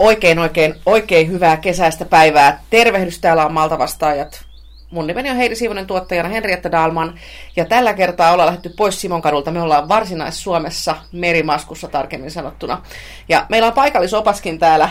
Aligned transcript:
Oikein, 0.00 0.38
oikein, 0.38 0.74
oikein 0.86 1.30
hyvää 1.30 1.56
kesäistä 1.56 2.04
päivää. 2.04 2.60
Tervehdys, 2.70 3.18
täällä 3.18 3.46
on 3.46 3.52
Malta 3.52 3.78
vastaajat. 3.78 4.44
Mun 4.90 5.06
nimeni 5.06 5.30
on 5.30 5.36
Heidi 5.36 5.56
Siivonen 5.56 5.86
tuottajana 5.86 6.28
Henrietta 6.28 6.72
Dalman. 6.72 7.18
Ja 7.56 7.64
tällä 7.64 7.94
kertaa 7.94 8.32
ollaan 8.32 8.46
lähdetty 8.46 8.68
pois 8.76 9.00
Simonkadulta. 9.00 9.50
Me 9.50 9.62
ollaan 9.62 9.88
Varsinais-Suomessa, 9.88 10.96
Merimaskussa 11.12 11.88
tarkemmin 11.88 12.30
sanottuna. 12.30 12.82
Ja 13.28 13.46
meillä 13.48 13.68
on 13.68 13.74
paikallisopaskin 13.74 14.58
täällä, 14.58 14.88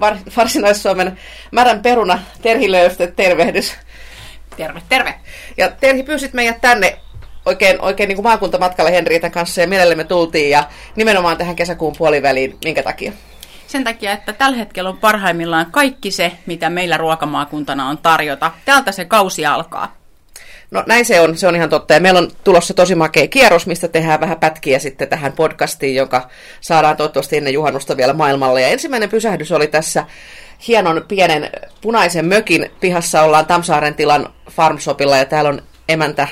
Var- 0.00 0.16
Varsinais-Suomen 0.36 1.18
Märän 1.50 1.82
peruna, 1.82 2.18
Terhi 2.42 2.72
Löyste, 2.72 3.06
tervehdys. 3.06 3.76
Terve, 4.56 4.82
terve. 4.88 5.14
Ja 5.56 5.70
Terhi, 5.70 6.02
pyysit 6.02 6.32
meidät 6.32 6.60
tänne 6.60 6.98
oikein, 7.46 7.80
oikein 7.80 8.08
niin 8.08 8.16
kuin 8.16 8.26
maakuntamatkalle 8.26 8.92
Henriitan 8.92 9.30
kanssa 9.30 9.60
ja 9.60 9.68
mielelle 9.68 9.94
me 9.94 10.04
tultiin 10.04 10.50
ja 10.50 10.64
nimenomaan 10.96 11.36
tähän 11.36 11.56
kesäkuun 11.56 11.94
puoliväliin. 11.98 12.58
Minkä 12.64 12.82
takia? 12.82 13.12
Sen 13.74 13.84
takia, 13.84 14.12
että 14.12 14.32
tällä 14.32 14.56
hetkellä 14.56 14.90
on 14.90 14.98
parhaimmillaan 14.98 15.66
kaikki 15.70 16.10
se, 16.10 16.32
mitä 16.46 16.70
meillä 16.70 16.96
ruokamaakuntana 16.96 17.88
on 17.88 17.98
tarjota. 17.98 18.52
Täältä 18.64 18.92
se 18.92 19.04
kausi 19.04 19.46
alkaa. 19.46 19.96
No 20.70 20.84
näin 20.86 21.04
se 21.04 21.20
on, 21.20 21.36
se 21.36 21.48
on 21.48 21.56
ihan 21.56 21.70
totta. 21.70 21.94
Ja 21.94 22.00
meillä 22.00 22.18
on 22.18 22.30
tulossa 22.44 22.74
tosi 22.74 22.94
makea 22.94 23.28
kierros, 23.28 23.66
mistä 23.66 23.88
tehdään 23.88 24.20
vähän 24.20 24.38
pätkiä 24.40 24.78
sitten 24.78 25.08
tähän 25.08 25.32
podcastiin, 25.32 25.94
joka 25.94 26.28
saadaan 26.60 26.96
toivottavasti 26.96 27.36
ennen 27.36 27.54
juhannusta 27.54 27.96
vielä 27.96 28.12
maailmalle. 28.12 28.60
Ja 28.60 28.68
ensimmäinen 28.68 29.10
pysähdys 29.10 29.52
oli 29.52 29.66
tässä 29.66 30.04
hienon 30.68 31.04
pienen 31.08 31.50
punaisen 31.80 32.26
mökin 32.26 32.70
pihassa 32.80 33.22
ollaan 33.22 33.46
Tamsaaren 33.46 33.94
tilan 33.94 34.28
farmshopilla 34.50 35.16
ja 35.16 35.24
täällä 35.24 35.48
on 35.48 35.62
emäntä, 35.88 36.28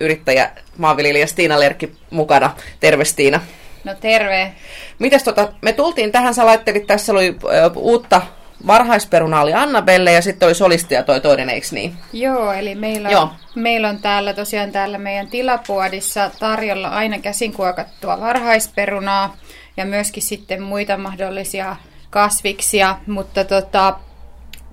yrittäjä, 0.00 0.50
maanviljelijä 0.76 1.26
Stiina 1.26 1.60
Lerkki 1.60 1.92
mukana. 2.10 2.50
Terve 2.80 3.04
Stiina. 3.04 3.40
No 3.84 3.94
terve. 3.94 4.52
Mites 4.98 5.22
tota, 5.22 5.48
me 5.62 5.72
tultiin 5.72 6.12
tähän, 6.12 6.34
sä 6.34 6.46
laittelit, 6.46 6.86
tässä 6.86 7.12
oli 7.12 7.36
ö, 7.44 7.70
uutta 7.76 8.22
varhaisperunaa 8.66 9.42
oli 9.42 9.54
Annabelle 9.54 10.12
ja 10.12 10.22
sitten 10.22 10.46
oli 10.46 10.54
solistia 10.54 11.02
toi 11.02 11.20
toinen, 11.20 11.50
eikö 11.50 11.66
niin? 11.70 11.94
Joo, 12.12 12.52
eli 12.52 12.74
meillä 12.74 13.08
on, 13.08 13.12
Joo. 13.12 13.30
meillä 13.54 13.88
on 13.88 13.98
täällä 13.98 14.34
tosiaan 14.34 14.72
täällä 14.72 14.98
meidän 14.98 15.28
tilapuodissa 15.28 16.30
tarjolla 16.40 16.88
aina 16.88 17.18
käsin 17.18 17.52
kuokattua 17.52 18.20
varhaisperunaa 18.20 19.36
ja 19.76 19.84
myöskin 19.84 20.22
sitten 20.22 20.62
muita 20.62 20.96
mahdollisia 20.96 21.76
kasviksia, 22.10 22.96
mutta 23.06 23.44
tota, 23.44 23.94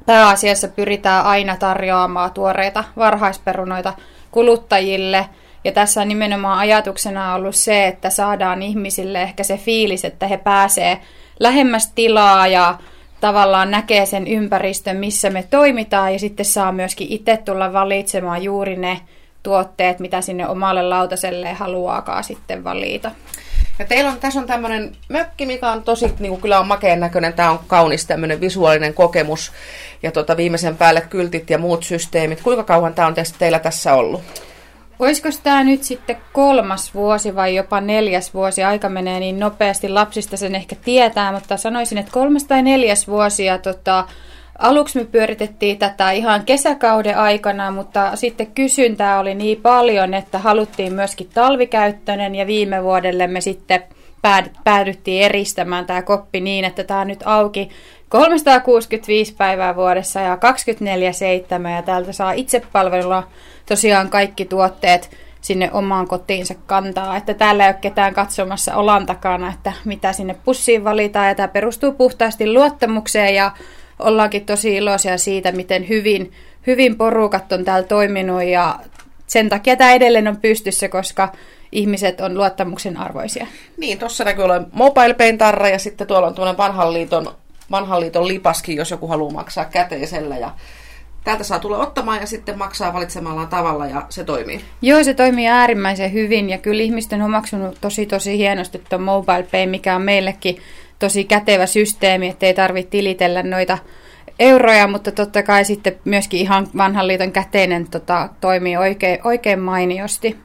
pääasiassa 0.06 0.68
pyritään 0.68 1.26
aina 1.26 1.58
tarjoamaan 1.58 2.32
tuoreita 2.32 2.84
varhaisperunoita 2.98 3.94
kuluttajille. 4.32 5.26
Ja 5.66 5.72
tässä 5.72 6.02
on 6.02 6.08
nimenomaan 6.08 6.60
ajatuksena 6.60 7.36
ollut 7.36 7.56
se, 7.56 7.88
että 7.88 8.10
saadaan 8.10 8.62
ihmisille 8.62 9.22
ehkä 9.22 9.44
se 9.44 9.58
fiilis, 9.58 10.06
että 10.06 10.28
he 10.28 10.38
pääsee 10.38 11.00
lähemmäs 11.40 11.92
tilaa 11.96 12.48
ja 12.48 12.78
tavallaan 13.22 13.72
näkee 13.72 14.06
sen 14.06 14.28
ympäristön, 14.28 14.98
missä 14.98 15.30
me 15.30 15.44
toimitaan 15.50 16.14
ja 16.14 16.20
sitten 16.20 16.46
saa 16.46 16.72
myöskin 16.72 17.08
itse 17.10 17.38
tulla 17.38 17.74
valitsemaan 17.74 18.44
juuri 18.44 18.76
ne 18.76 19.02
tuotteet, 19.44 20.00
mitä 20.00 20.22
sinne 20.22 20.48
omalle 20.48 20.84
lautaselle 20.84 21.54
haluaakaan 21.54 22.24
sitten 22.24 22.64
valita. 22.64 23.12
Ja 23.80 23.86
teillä 23.86 24.12
on, 24.12 24.20
tässä 24.20 24.40
on 24.40 24.48
tämmöinen 24.48 24.96
mökki, 25.10 25.46
mikä 25.46 25.72
on 25.72 25.84
tosi, 25.84 26.06
niin 26.20 26.30
kuin 26.30 26.42
kyllä 26.42 26.60
on 26.60 26.68
makeen 26.68 27.00
näköinen, 27.00 27.34
tämä 27.34 27.52
on 27.52 27.60
kaunis 27.68 28.06
tämmöinen 28.06 28.42
visuaalinen 28.42 28.94
kokemus. 28.94 29.52
Ja 30.04 30.12
tota, 30.12 30.38
viimeisen 30.38 30.78
päälle 30.78 31.02
kyltit 31.02 31.50
ja 31.50 31.58
muut 31.58 31.84
systeemit. 31.84 32.42
Kuinka 32.42 32.64
kauan 32.64 32.94
tämä 32.94 33.08
on 33.08 33.16
teillä 33.40 33.60
tässä 33.60 33.94
ollut? 33.94 34.22
Olisiko 35.00 35.30
tämä 35.44 35.64
nyt 35.64 35.84
sitten 35.84 36.18
kolmas 36.34 36.94
vuosi 36.94 37.36
vai 37.36 37.56
jopa 37.56 37.82
neljäs 37.82 38.34
vuosi? 38.34 38.64
Aika 38.64 38.90
menee 38.90 39.20
niin 39.20 39.40
nopeasti, 39.40 39.90
lapsista 39.90 40.38
sen 40.38 40.56
ehkä 40.56 40.76
tietää, 40.86 41.32
mutta 41.32 41.58
sanoisin, 41.58 41.98
että 41.98 42.12
kolmas 42.12 42.44
tai 42.44 42.62
neljäs 42.62 43.08
vuosi. 43.08 43.46
Ja 43.46 43.58
tota, 43.58 44.08
aluksi 44.60 45.00
me 45.00 45.06
pyöritettiin 45.06 45.78
tätä 45.78 46.12
ihan 46.12 46.46
kesäkauden 46.46 47.18
aikana, 47.18 47.72
mutta 47.72 48.16
sitten 48.16 48.48
kysyntää 48.48 49.20
oli 49.20 49.36
niin 49.36 49.62
paljon, 49.62 50.14
että 50.14 50.40
haluttiin 50.40 50.94
myöskin 50.94 51.30
talvikäyttöinen 51.34 52.36
ja 52.36 52.48
viime 52.48 52.84
vuodelle 52.84 53.28
me 53.28 53.42
sitten 53.42 53.84
päädyttiin 54.64 55.24
eristämään 55.24 55.86
tämä 55.86 56.02
koppi 56.02 56.42
niin, 56.42 56.66
että 56.66 56.84
tämä 56.84 57.00
on 57.00 57.08
nyt 57.08 57.24
auki 57.26 57.70
365 58.16 59.34
päivää 59.38 59.76
vuodessa 59.76 60.20
ja 60.20 60.36
24-7 61.66 61.70
ja 61.70 61.82
täältä 61.82 62.14
saa 62.14 62.32
itsepalvelulla 62.32 63.28
tosiaan 63.66 64.10
kaikki 64.10 64.46
tuotteet 64.46 65.10
sinne 65.42 65.70
omaan 65.74 66.08
kotiinsa 66.08 66.56
kantaa. 66.66 67.18
Että 67.18 67.34
täällä 67.34 67.66
ei 67.66 67.70
ole 67.70 67.78
ketään 67.82 68.14
katsomassa 68.14 68.76
olan 68.76 69.06
takana, 69.06 69.54
että 69.54 69.74
mitä 69.86 70.14
sinne 70.14 70.36
pussiin 70.46 70.84
valitaan. 70.84 71.28
Ja 71.28 71.36
tämä 71.36 71.48
perustuu 71.48 71.92
puhtaasti 71.92 72.54
luottamukseen 72.54 73.36
ja 73.36 73.52
ollaankin 74.00 74.46
tosi 74.46 74.76
iloisia 74.76 75.18
siitä, 75.18 75.52
miten 75.52 75.90
hyvin, 75.90 76.32
hyvin 76.68 76.98
porukat 76.98 77.52
on 77.52 77.66
täällä 77.66 77.88
toiminut 77.88 78.44
ja 78.44 78.80
sen 79.28 79.50
takia 79.50 79.76
tämä 79.76 79.94
edelleen 79.94 80.28
on 80.28 80.38
pystyssä, 80.38 80.90
koska 80.90 81.32
ihmiset 81.72 82.22
on 82.22 82.38
luottamuksen 82.38 82.98
arvoisia. 82.98 83.48
Niin, 83.78 84.00
tuossa 84.00 84.24
näkyy 84.24 84.44
olevan 84.44 84.68
mobile 84.72 85.38
tarra 85.38 85.70
ja 85.70 85.80
sitten 85.80 86.08
tuolla 86.08 86.28
on 86.28 86.34
tuollainen 86.34 86.58
vanhan 86.58 86.94
liiton, 86.94 87.36
vanhan 87.72 88.00
liiton 88.00 88.28
lipaskin, 88.28 88.78
jos 88.78 88.92
joku 88.92 89.08
haluaa 89.08 89.34
maksaa 89.34 89.66
käteisellä 89.66 90.38
ja 90.38 90.52
täältä 91.24 91.44
saa 91.44 91.60
tulla 91.60 91.78
ottamaan 91.78 92.20
ja 92.22 92.28
sitten 92.28 92.58
maksaa 92.58 92.94
valitsemallaan 92.94 93.48
tavalla 93.48 93.86
ja 93.86 94.06
se 94.10 94.24
toimii. 94.24 94.62
Joo, 94.82 95.04
se 95.04 95.14
toimii 95.14 95.48
äärimmäisen 95.48 96.14
hyvin 96.14 96.50
ja 96.50 96.58
kyllä 96.58 96.84
ihmiset 96.84 97.14
on 97.14 97.22
omaksunut 97.22 97.78
tosi 97.82 98.06
tosi 98.06 98.38
hienosti 98.38 98.82
tuon 98.90 99.02
mobile 99.02 99.44
pay, 99.52 99.66
mikä 99.66 99.96
on 99.96 100.02
meillekin 100.02 100.58
tosi 101.00 101.24
kätevä 101.24 101.66
systeemi, 101.66 102.28
ettei 102.28 102.54
tarvitse 102.54 102.90
tilitellä 102.90 103.44
noita 103.44 103.78
euroja, 104.40 104.88
mutta 104.88 105.12
totta 105.12 105.44
kai 105.44 105.66
sitten 105.66 105.96
myöskin 106.06 106.40
ihan 106.40 106.68
vanhan 106.78 107.08
liiton 107.08 107.32
käteinen 107.32 107.88
tota, 107.90 108.30
toimii 108.42 108.78
oikein, 108.78 109.20
oikein 109.24 109.60
mainiosti. 109.60 110.38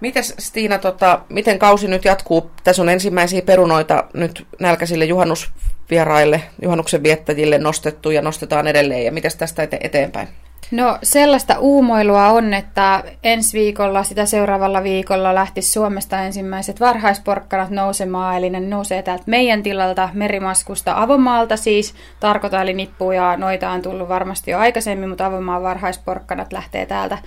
Mites 0.00 0.34
Stiina, 0.38 0.78
tota, 0.78 1.20
miten 1.28 1.58
kausi 1.58 1.88
nyt 1.88 2.04
jatkuu? 2.04 2.50
Tässä 2.64 2.82
on 2.82 2.88
ensimmäisiä 2.88 3.42
perunoita 3.42 4.04
nyt 4.14 4.46
nälkäisille 4.60 5.04
juhannusvieraille, 5.04 6.42
juhannuksen 6.62 7.02
viettäjille 7.02 7.58
nostettu 7.58 8.10
ja 8.10 8.22
nostetaan 8.22 8.66
edelleen. 8.66 9.04
Ja 9.04 9.12
miten 9.12 9.30
tästä 9.38 9.62
ete- 9.62 9.78
eteenpäin? 9.80 10.28
No 10.70 10.98
sellaista 11.02 11.58
uumoilua 11.58 12.28
on, 12.28 12.54
että 12.54 13.04
ensi 13.24 13.58
viikolla, 13.58 14.02
sitä 14.02 14.26
seuraavalla 14.26 14.82
viikolla 14.82 15.34
lähti 15.34 15.62
Suomesta 15.62 16.22
ensimmäiset 16.22 16.80
varhaisporkkanat 16.80 17.70
nousemaan, 17.70 18.36
eli 18.36 18.50
ne 18.50 18.60
nousee 18.60 19.02
täältä 19.02 19.24
meidän 19.26 19.62
tilalta 19.62 20.08
Merimaskusta 20.12 21.02
Avomaalta 21.02 21.56
siis. 21.56 21.94
Tarkoitan 22.20 22.62
eli 22.62 22.74
nippuja, 22.74 23.36
noita 23.36 23.70
on 23.70 23.82
tullut 23.82 24.08
varmasti 24.08 24.50
jo 24.50 24.58
aikaisemmin, 24.58 25.08
mutta 25.08 25.26
Avomaan 25.26 25.62
varhaisporkkanat 25.62 26.52
lähtee 26.52 26.86
täältä 26.86 27.18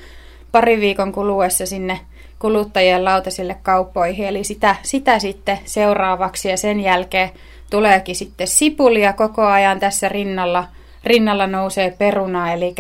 pari 0.51 0.79
viikon 0.79 1.11
kuluessa 1.11 1.65
sinne 1.65 1.99
kuluttajien 2.41 3.05
lautasille 3.05 3.57
kauppoihin, 3.63 4.27
eli 4.27 4.43
sitä, 4.43 4.75
sitä 4.83 5.19
sitten 5.19 5.59
seuraavaksi 5.65 6.49
ja 6.49 6.57
sen 6.57 6.79
jälkeen 6.79 7.29
tuleekin 7.69 8.15
sitten 8.15 8.47
sipulia 8.47 9.13
koko 9.13 9.45
ajan 9.45 9.79
tässä 9.79 10.09
rinnalla, 10.09 10.67
rinnalla 11.03 11.47
nousee 11.47 11.95
peruna, 11.97 12.53
eli 12.53 12.75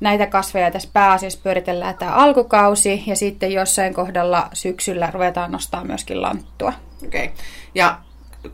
näitä 0.00 0.26
kasveja 0.26 0.70
tässä 0.70 0.88
pääasiassa 0.92 1.40
pyöritellään 1.42 1.94
tämä 1.98 2.12
alkukausi 2.12 3.02
ja 3.06 3.16
sitten 3.16 3.52
jossain 3.52 3.94
kohdalla 3.94 4.48
syksyllä 4.52 5.10
ruvetaan 5.10 5.52
nostaa 5.52 5.84
myöskin 5.84 6.22
lanttua. 6.22 6.72
Okei. 7.06 7.24
Okay. 7.24 7.36
Ja 7.74 7.98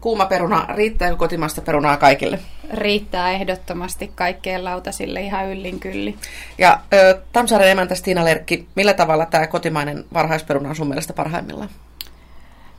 kuuma 0.01 0.27
peruna, 0.27 0.67
riittääkö 0.75 1.17
kotimaista 1.17 1.61
perunaa 1.61 1.97
kaikille? 1.97 2.39
Riittää 2.75 3.31
ehdottomasti 3.31 4.13
kaikkeen 4.15 4.65
lautasille 4.65 5.21
ihan 5.21 5.49
yllin 5.49 5.81
kylli. 5.81 6.15
Ja 6.59 6.81
ö, 6.93 7.21
Tamsaaren 7.33 7.71
emäntä 7.71 7.95
Stiina 7.95 8.25
Lerkki, 8.25 8.67
millä 8.75 8.95
tavalla 8.95 9.27
tämä 9.27 9.47
kotimainen 9.47 10.05
varhaisperuna 10.13 10.69
on 10.69 10.77
sun 10.77 10.89
mielestä 10.89 11.13
parhaimmillaan? 11.13 11.71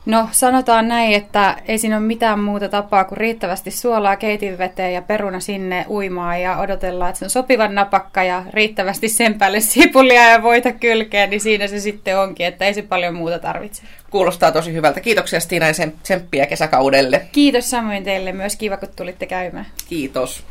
No 0.06 0.28
sanotaan 0.30 0.88
näin, 0.88 1.14
että 1.14 1.56
ei 1.68 1.78
siinä 1.78 1.96
ole 1.96 2.06
mitään 2.06 2.40
muuta 2.40 2.68
tapaa 2.68 3.04
kuin 3.04 3.18
riittävästi 3.18 3.70
suolaa 3.70 4.16
keitinveteen 4.16 4.94
ja 4.94 5.02
peruna 5.02 5.40
sinne 5.40 5.86
uimaan 5.88 6.40
ja 6.40 6.58
odotellaan, 6.58 7.08
että 7.08 7.18
se 7.18 7.24
on 7.24 7.30
sopivan 7.30 7.74
napakka 7.74 8.22
ja 8.22 8.44
riittävästi 8.50 9.08
sen 9.08 9.38
päälle 9.38 9.60
sipulia 9.60 10.30
ja 10.30 10.42
voita 10.42 10.72
kylkeen, 10.72 11.30
niin 11.30 11.40
siinä 11.40 11.66
se 11.66 11.80
sitten 11.80 12.18
onkin, 12.18 12.46
että 12.46 12.64
ei 12.64 12.74
se 12.74 12.82
paljon 12.82 13.14
muuta 13.14 13.38
tarvitse. 13.38 13.82
Kuulostaa 14.12 14.52
tosi 14.52 14.72
hyvältä. 14.72 15.00
Kiitoksia 15.00 15.40
Stiina 15.40 15.66
ja 15.66 15.72
tsemppiä 16.02 16.46
kesäkaudelle. 16.46 17.26
Kiitos 17.32 17.70
samoin 17.70 18.04
teille 18.04 18.32
myös, 18.32 18.56
kiva 18.56 18.76
kun 18.76 18.88
tulitte 18.96 19.26
käymään. 19.26 19.66
Kiitos. 19.88 20.44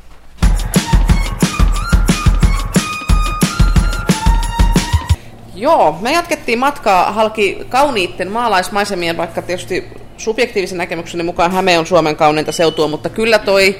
Joo, 5.55 5.97
me 6.01 6.11
jatkettiin 6.11 6.59
matkaa 6.59 7.11
halki 7.11 7.65
kauniitten 7.69 8.31
maalaismaisemien, 8.31 9.17
vaikka 9.17 9.41
tietysti 9.41 9.87
subjektiivisen 10.17 10.77
näkemykseni 10.77 11.23
mukaan 11.23 11.51
Häme 11.51 11.79
on 11.79 11.85
Suomen 11.85 12.15
kauneinta 12.15 12.51
seutua, 12.51 12.87
mutta 12.87 13.09
kyllä 13.09 13.39
toi 13.39 13.79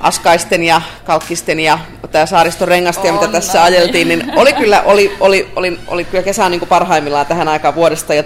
Askaisten 0.00 0.62
ja 0.62 0.82
Kalkkisten 1.04 1.60
ja 1.60 1.78
tämä 2.12 2.26
Saariston 2.26 2.68
rengastia, 2.68 3.12
mitä 3.12 3.28
tässä 3.28 3.58
näin. 3.58 3.74
ajeltiin, 3.74 4.08
niin 4.08 4.32
oli 4.36 4.52
kyllä, 4.52 4.82
oli, 4.82 5.16
oli, 5.20 5.48
oli, 5.56 5.78
oli 5.88 6.04
kyllä 6.04 6.22
kesä 6.22 6.48
niin 6.48 6.58
kuin 6.58 6.68
parhaimmillaan 6.68 7.26
tähän 7.26 7.48
aikaan 7.48 7.74
vuodesta. 7.74 8.14
Ja 8.14 8.22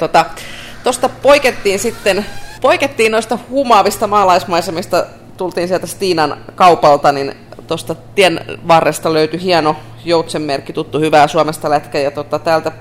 tuosta 0.87 1.09
poikettiin 1.09 1.79
sitten, 1.79 2.27
poikettiin 2.61 3.13
noista 3.13 3.39
humaavista 3.51 4.07
maalaismaisemista 4.07 5.07
tultiin 5.37 5.69
sieltä 5.69 5.87
Stiinan 5.87 6.37
kaupalta, 6.55 7.13
niin 7.13 7.35
tuosta 7.67 7.95
tien 8.15 8.41
varresta 8.69 9.13
löytyi 9.13 9.43
hieno 9.43 9.77
joutsenmerkki, 10.05 10.73
tuttu 10.73 10.99
hyvää 10.99 11.29
Suomesta 11.29 11.71
lätkä. 11.71 11.99
Ja 11.99 12.11
tota, 12.11 12.39
täältä 12.39 12.73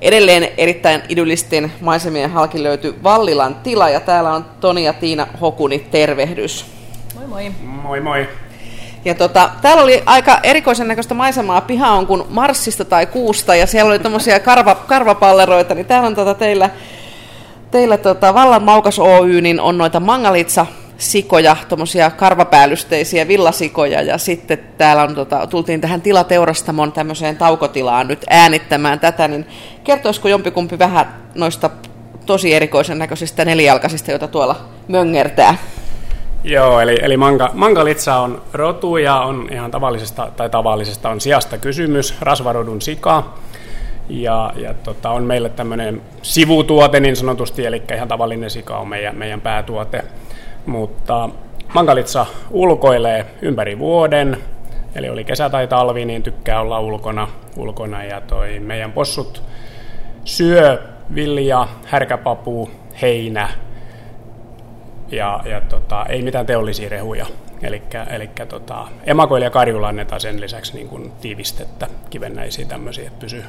edelleen 0.00 0.48
erittäin 0.56 1.02
idyllistin 1.08 1.72
maisemien 1.80 2.30
halki 2.30 2.62
löytyi 2.62 2.94
Vallilan 3.02 3.54
tila. 3.54 3.88
Ja 3.88 4.00
täällä 4.00 4.30
on 4.32 4.44
Toni 4.60 4.84
ja 4.84 4.92
Tiina 4.92 5.26
Hokuni, 5.40 5.78
tervehdys. 5.78 6.66
Moi 7.14 7.26
moi. 7.26 7.52
Moi 7.62 8.00
moi. 8.00 8.28
Ja 9.04 9.14
tota, 9.14 9.50
täällä 9.62 9.82
oli 9.82 10.02
aika 10.06 10.40
erikoisen 10.42 10.88
näköistä 10.88 11.14
maisemaa. 11.14 11.60
Piha 11.60 11.90
on 11.90 12.06
kuin 12.06 12.22
Marssista 12.28 12.84
tai 12.84 13.06
Kuusta 13.06 13.54
ja 13.54 13.66
siellä 13.66 13.88
oli 13.88 13.98
tämmöisiä 13.98 14.40
karva, 14.40 14.74
karvapalleroita. 14.74 15.74
Niin 15.74 15.86
täällä 15.86 16.06
on 16.06 16.14
tota 16.14 16.34
teillä, 16.34 16.70
teillä 17.74 17.98
tota 17.98 18.34
Vallan 18.34 18.62
Maukas 18.62 18.98
Oy, 18.98 19.40
niin 19.40 19.60
on 19.60 19.78
noita 19.78 20.00
mangalitsa 20.00 20.66
sikoja, 20.98 21.56
tuommoisia 21.68 22.10
karvapäällystteisiä 22.10 23.28
villasikoja, 23.28 24.02
ja 24.02 24.18
sitten 24.18 24.58
täällä 24.78 25.02
on, 25.02 25.14
tota, 25.14 25.46
tultiin 25.46 25.80
tähän 25.80 26.02
tilateurastamon 26.02 26.92
tämmöiseen 26.92 27.36
taukotilaan 27.36 28.08
nyt 28.08 28.24
äänittämään 28.30 29.00
tätä, 29.00 29.28
niin 29.28 29.46
kertoisiko 29.84 30.28
jompikumpi 30.28 30.78
vähän 30.78 31.14
noista 31.34 31.70
tosi 32.26 32.54
erikoisen 32.54 32.98
näköisistä 32.98 33.44
nelijalkaisista, 33.44 34.10
joita 34.10 34.28
tuolla 34.28 34.56
möngertää? 34.88 35.56
Joo, 36.44 36.80
eli, 36.80 36.98
eli 37.02 37.16
manga, 37.16 37.50
mangalitsa 37.54 38.16
on 38.16 38.42
rotu 38.52 38.96
ja 38.96 39.20
on 39.20 39.48
ihan 39.52 39.70
tavallisesta, 39.70 40.28
tai 40.36 40.50
tavallisesta 40.50 41.08
on 41.10 41.20
sijasta 41.20 41.58
kysymys, 41.58 42.14
rasvarodun 42.20 42.82
sika. 42.82 43.34
Ja, 44.08 44.52
ja 44.56 44.74
tota, 44.74 45.10
on 45.10 45.22
meille 45.22 45.48
tämmöinen 45.48 46.02
sivutuote 46.22 47.00
niin 47.00 47.16
sanotusti, 47.16 47.66
eli 47.66 47.82
ihan 47.94 48.08
tavallinen 48.08 48.50
sika 48.50 48.78
on 48.78 48.88
meidän, 48.88 49.16
meidän 49.16 49.40
päätuote. 49.40 50.04
Mutta 50.66 51.28
mangalitsa 51.74 52.26
ulkoilee 52.50 53.26
ympäri 53.42 53.78
vuoden, 53.78 54.36
eli 54.94 55.08
oli 55.08 55.24
kesä 55.24 55.50
tai 55.50 55.68
talvi, 55.68 56.04
niin 56.04 56.22
tykkää 56.22 56.60
olla 56.60 56.80
ulkona, 56.80 57.28
ulkona 57.56 58.04
ja 58.04 58.20
toi 58.20 58.60
meidän 58.60 58.92
possut 58.92 59.42
syö 60.24 60.82
vilja, 61.14 61.68
härkäpapu, 61.84 62.70
heinä, 63.02 63.48
ja, 65.10 65.40
ja 65.44 65.60
tota, 65.60 66.06
ei 66.08 66.22
mitään 66.22 66.46
teollisia 66.46 66.88
rehuja. 66.88 67.26
Eli 67.62 67.82
tota, 68.48 68.88
emakoille 69.06 69.46
ja 69.46 69.88
annetaan 69.88 70.20
sen 70.20 70.40
lisäksi 70.40 70.74
niin 70.74 70.88
kuin 70.88 71.12
tiivistettä, 71.20 71.86
kivennäisiä 72.10 72.66
tämmöisiä, 72.66 73.06
että 73.06 73.20
pysyy, 73.20 73.44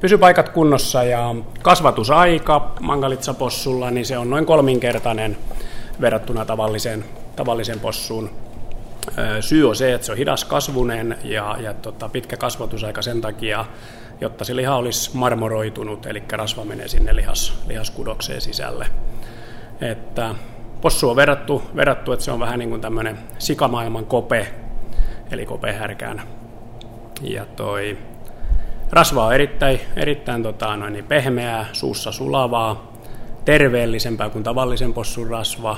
pysyy 0.00 0.18
paikat 0.18 0.48
kunnossa. 0.48 1.04
Ja 1.04 1.34
kasvatusaika 1.62 2.74
mangalitsapossulla, 2.80 3.90
niin 3.90 4.06
se 4.06 4.18
on 4.18 4.30
noin 4.30 4.46
kolminkertainen 4.46 5.36
verrattuna 6.00 6.44
tavalliseen, 6.44 7.04
tavalliseen 7.36 7.80
possuun. 7.80 8.30
Syy 9.40 9.68
on 9.68 9.76
se, 9.76 9.94
että 9.94 10.06
se 10.06 10.12
on 10.12 10.18
hidas 10.18 10.44
kasvunen 10.44 11.18
ja, 11.24 11.56
ja 11.60 11.74
tota, 11.74 12.08
pitkä 12.08 12.36
kasvatusaika 12.36 13.02
sen 13.02 13.20
takia, 13.20 13.64
jotta 14.20 14.44
se 14.44 14.56
liha 14.56 14.76
olisi 14.76 15.10
marmoroitunut, 15.16 16.06
eli 16.06 16.22
rasva 16.32 16.64
menee 16.64 16.88
sinne 16.88 17.16
lihas, 17.16 17.62
lihaskudokseen 17.66 18.40
sisälle. 18.40 18.86
Että 19.80 20.34
possu 20.80 21.10
on 21.10 21.16
verrattu, 21.16 21.62
verrattu, 21.76 22.12
että 22.12 22.24
se 22.24 22.30
on 22.30 22.40
vähän 22.40 22.58
niin 22.58 22.68
kuin 22.68 22.80
tämmöinen 22.80 23.18
sikamaailman 23.38 24.06
kope, 24.06 24.54
eli 25.30 25.46
kopehärkään. 25.46 26.22
Ja 27.22 27.46
toi 27.56 27.98
rasva 28.90 29.26
on 29.26 29.34
erittäin, 29.34 29.80
erittäin 29.96 30.42
tota, 30.42 30.76
noin 30.76 30.92
niin 30.92 31.04
pehmeää, 31.04 31.66
suussa 31.72 32.12
sulavaa, 32.12 32.92
terveellisempää 33.44 34.30
kuin 34.30 34.44
tavallisen 34.44 34.92
possun 34.92 35.30
rasva. 35.30 35.76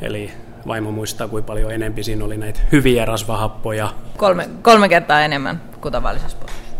Eli 0.00 0.30
vaimo 0.66 0.90
muistaa, 0.90 1.28
kuinka 1.28 1.46
paljon 1.46 1.72
enempi 1.72 2.02
siinä 2.04 2.24
oli 2.24 2.36
näitä 2.36 2.60
hyviä 2.72 3.04
rasvahappoja. 3.04 3.92
Kolme, 4.16 4.48
kolme 4.62 4.88
kertaa 4.88 5.20
enemmän 5.20 5.62
kuin 5.80 5.92
tavallisessa 5.92 6.36
possussa. 6.36 6.74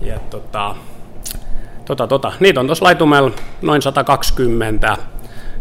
Ja 0.00 0.18
tota, 0.18 0.74
tota, 1.84 2.06
tota, 2.06 2.32
niitä 2.40 2.60
on 2.60 2.66
tuossa 2.66 2.84
laitumella 2.84 3.30
noin 3.62 3.82
120 3.82 4.96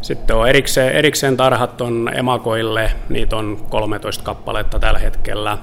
sitten 0.06 0.36
on 0.36 0.50
erikseen, 0.50 0.92
erikseen 0.92 1.38
tarhat 1.38 1.82
on 1.82 2.12
emakoille, 2.14 2.92
niitä 3.10 3.36
on 3.36 3.66
13 3.70 4.24
kappaletta 4.24 4.80
tällä 4.80 5.00
hetkellä. 5.00 5.58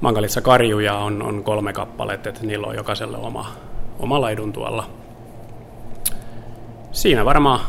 Mankalissa 0.00 0.40
karjuja 0.40 0.94
on, 0.94 1.22
on 1.22 1.44
kolme 1.44 1.72
kappaletta, 1.72 2.28
että 2.28 2.46
niillä 2.46 2.66
on 2.66 2.76
jokaiselle 2.76 3.16
oma, 3.16 3.52
oma 3.98 4.20
laidun 4.20 4.52
tuolla. 4.52 4.90
Siinä 6.92 7.24
varmaan 7.24 7.60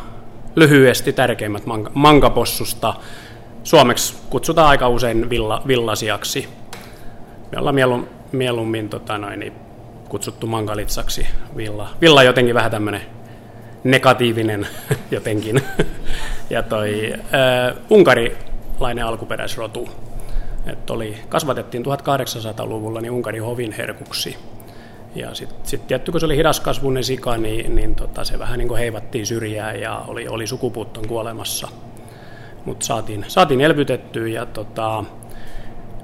lyhyesti 0.55 1.13
tärkeimmät 1.13 1.65
man- 1.65 1.91
mankapossusta. 1.93 2.93
Suomeksi 3.63 4.15
kutsutaan 4.29 4.69
aika 4.69 4.89
usein 4.89 5.29
villa, 5.29 5.61
villasiaksi. 5.67 6.49
Me 7.51 7.59
ollaan 7.59 7.75
mieluummin, 7.75 8.09
mieluummin 8.31 8.89
tota 8.89 9.17
noin, 9.17 9.53
kutsuttu 10.09 10.47
mankalitsaksi. 10.47 11.27
Villa, 11.57 11.89
villa 12.01 12.23
jotenkin 12.23 12.55
vähän 12.55 12.71
tämmöinen 12.71 13.01
negatiivinen 13.83 14.67
jotenkin. 15.11 15.61
ja 16.49 16.63
toi 16.63 17.13
äh, 17.13 17.75
unkarilainen 17.89 19.05
alkuperäisrotu. 19.05 19.89
Et 20.67 20.89
oli, 20.89 21.17
kasvatettiin 21.29 21.85
1800-luvulla 21.85 23.01
niin 23.01 23.11
Unkarin 23.11 23.43
hovin 23.43 23.71
herkuksi. 23.71 24.37
Ja 25.15 25.35
sitten 25.35 25.59
sit 25.63 25.87
tietty, 25.87 26.11
kun 26.11 26.19
se 26.19 26.25
oli 26.25 26.37
hidaskasvuinen 26.37 27.03
sika, 27.03 27.37
niin, 27.37 27.75
niin 27.75 27.95
tota, 27.95 28.23
se 28.23 28.39
vähän 28.39 28.57
niin 28.59 28.67
kuin 28.67 28.79
heivattiin 28.79 29.25
syrjään 29.25 29.81
ja 29.81 30.01
oli, 30.07 30.27
oli 30.27 30.47
sukupuutton 30.47 31.07
kuolemassa. 31.07 31.67
Mutta 32.65 32.85
saatiin, 32.85 33.25
saatiin 33.27 33.61
elvytettyä 33.61 34.27
ja 34.27 34.45
tota, 34.45 35.03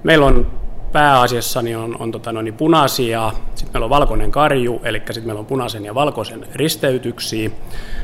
meillä 0.04 0.26
on 0.26 0.52
pääasiassa 0.92 1.62
niin 1.62 1.78
on, 1.78 1.96
on 2.00 2.12
tota 2.12 2.32
noin, 2.32 2.44
niin 2.44 2.54
punaisia, 2.54 3.32
sitten 3.56 3.74
meillä 3.74 3.84
on 3.84 3.90
valkoinen 3.90 4.32
karju, 4.32 4.82
eli 4.84 4.98
sitten 5.00 5.26
meillä 5.26 5.40
on 5.40 5.46
punaisen 5.46 5.86
ja 5.86 5.96
valkoisen 5.96 6.46
risteytyksiä. 6.54 7.50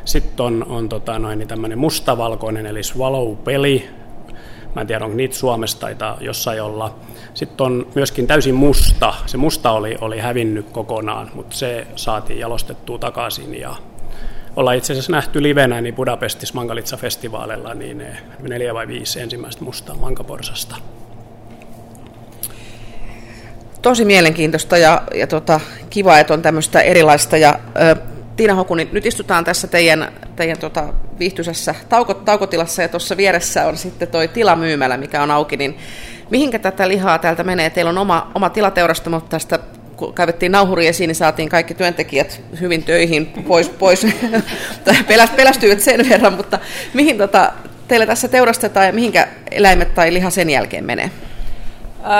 Sitten 0.06 0.46
on, 0.46 0.66
on 0.70 0.90
tota 0.90 1.20
noin, 1.20 1.40
niin 1.40 1.48
tämmöinen 1.48 1.80
mustavalkoinen, 1.80 2.66
eli 2.66 2.84
swallow-peli. 2.84 3.99
Mä 4.76 4.82
en 4.82 4.88
tiedä, 4.88 5.06
onko 5.06 5.18
niitä 5.18 5.36
Suomessa 5.36 5.80
tai 5.80 5.96
jossain 6.20 6.62
olla. 6.62 6.96
Sitten 7.34 7.66
on 7.66 7.88
myöskin 7.96 8.28
täysin 8.28 8.56
musta. 8.56 9.14
Se 9.26 9.38
musta 9.38 9.72
oli, 9.72 9.98
oli 10.02 10.20
hävinnyt 10.20 10.70
kokonaan, 10.72 11.32
mutta 11.34 11.56
se 11.56 11.88
saatiin 11.96 12.40
jalostettua 12.40 12.98
takaisin 12.98 13.60
ja 13.60 13.76
ollaan 14.56 14.78
itse 14.78 14.94
asiassa 14.94 15.12
nähty 15.12 15.44
livenä 15.44 15.82
niin 15.82 15.96
Budapestissa 15.96 16.56
Mangalitsa-festivaaleilla 16.56 17.74
niin 17.74 18.04
neljä 18.40 18.74
vai 18.74 18.88
viisi 18.88 19.20
ensimmäistä 19.20 19.64
mustaa 19.64 19.96
mankaporsasta 19.96 20.76
tosi 23.82 24.06
mielenkiintoista 24.06 24.78
ja, 24.78 25.02
ja 25.16 25.28
tota, 25.28 25.60
kiva, 25.90 26.20
että 26.20 26.34
on 26.34 26.42
tämmöistä 26.42 26.82
erilaista. 26.82 27.38
Ja, 27.38 27.60
ö, 27.82 27.96
Tiina 28.40 28.56
Hokuni, 28.56 28.90
nyt 28.92 29.06
istutaan 29.06 29.46
tässä 29.46 29.68
teidän, 29.68 30.14
teidän 30.36 30.58
tota, 30.58 30.94
viihtyisessä 31.20 31.76
tauko, 31.90 32.14
taukotilassa 32.14 32.82
ja 32.82 32.90
tuossa 32.90 33.18
vieressä 33.18 33.68
on 33.68 33.78
sitten 33.78 34.08
toi 34.08 34.28
tilamyymälä, 34.28 34.98
mikä 34.98 35.24
on 35.24 35.32
auki, 35.32 35.58
niin 35.58 35.78
mihinkä 36.30 36.60
tätä 36.60 36.88
lihaa 36.88 37.20
täältä 37.20 37.44
menee? 37.44 37.70
Teillä 37.70 37.90
on 37.90 37.98
oma, 37.98 38.32
oma 38.36 38.50
tilateurasta, 38.50 39.10
mutta 39.10 39.30
tästä 39.30 39.60
kun 39.96 40.14
kaivettiin 40.14 40.52
nauhuri 40.52 40.88
esiin, 40.88 41.08
niin 41.08 41.16
saatiin 41.16 41.50
kaikki 41.50 41.74
työntekijät 41.74 42.42
hyvin 42.60 42.84
töihin 42.84 43.26
pois, 43.26 43.70
pois. 43.70 44.08
pelästyivät 45.36 45.80
sen 45.80 46.10
verran, 46.10 46.34
mutta 46.34 46.60
mihin 46.94 47.18
tota, 47.18 47.54
teillä 47.88 48.06
tässä 48.06 48.28
teurastetaan 48.28 48.86
ja 48.86 48.94
mihinkä 48.94 49.28
eläimet 49.52 49.96
tai 49.96 50.14
liha 50.14 50.30
sen 50.30 50.50
jälkeen 50.50 50.86
menee? 50.86 51.12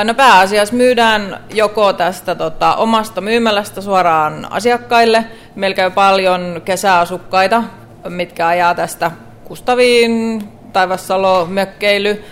No 0.04 0.14
pääasiassa 0.14 0.76
myydään 0.76 1.40
joko 1.54 1.94
tästä 1.94 2.36
tota, 2.36 2.76
omasta 2.76 3.22
myymälästä 3.22 3.82
suoraan 3.82 4.48
asiakkaille. 4.52 5.26
Meillä 5.56 5.76
käy 5.76 5.92
paljon 5.92 6.62
kesäasukkaita, 6.66 7.64
mitkä 8.10 8.48
ajaa 8.48 8.76
tästä 8.76 9.12
Kustaviin, 9.44 10.44
Taivassalo, 10.74 11.46
mökkeily, 11.46 12.24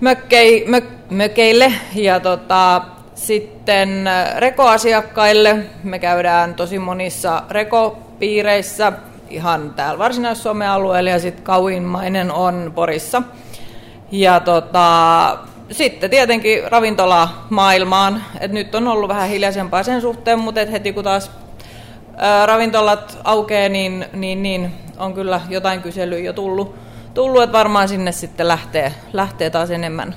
mökkei, 0.00 0.64
mök, 0.68 0.84
mökeille. 1.10 1.72
Ja 1.94 2.20
tota, 2.20 2.82
sitten 3.14 4.10
rekoasiakkaille 4.38 5.56
me 5.82 5.98
käydään 5.98 6.54
tosi 6.54 6.78
monissa 6.78 7.42
rekopiireissä, 7.50 8.92
ihan 9.30 9.74
täällä 9.76 9.98
Varsinais-Suomen 9.98 10.68
alueella 10.68 11.10
ja 11.10 11.18
sitten 11.18 11.44
kauimmainen 11.44 12.32
on 12.32 12.72
Porissa. 12.74 13.22
Ja 14.10 14.40
tota, 14.40 15.38
sitten 15.70 16.10
tietenkin 16.10 16.72
ravintola 16.72 17.28
maailmaan. 17.50 18.24
Et 18.40 18.52
nyt 18.52 18.74
on 18.74 18.88
ollut 18.88 19.08
vähän 19.08 19.28
hiljaisempaa 19.28 19.82
sen 19.82 20.00
suhteen, 20.00 20.38
mutta 20.38 20.60
et 20.60 20.72
heti 20.72 20.92
kun 20.92 21.04
taas 21.04 21.30
ravintolat 22.46 23.18
aukeaa, 23.24 23.68
niin, 23.68 24.04
niin, 24.12 24.42
niin 24.42 24.72
on 24.98 25.14
kyllä 25.14 25.40
jotain 25.48 25.82
kyselyä 25.82 26.18
jo 26.18 26.32
tullut, 26.32 26.74
tullut 27.14 27.42
että 27.42 27.58
varmaan 27.58 27.88
sinne 27.88 28.12
sitten 28.12 28.48
lähtee, 28.48 28.92
lähtee 29.12 29.50
taas 29.50 29.70
enemmän. 29.70 30.14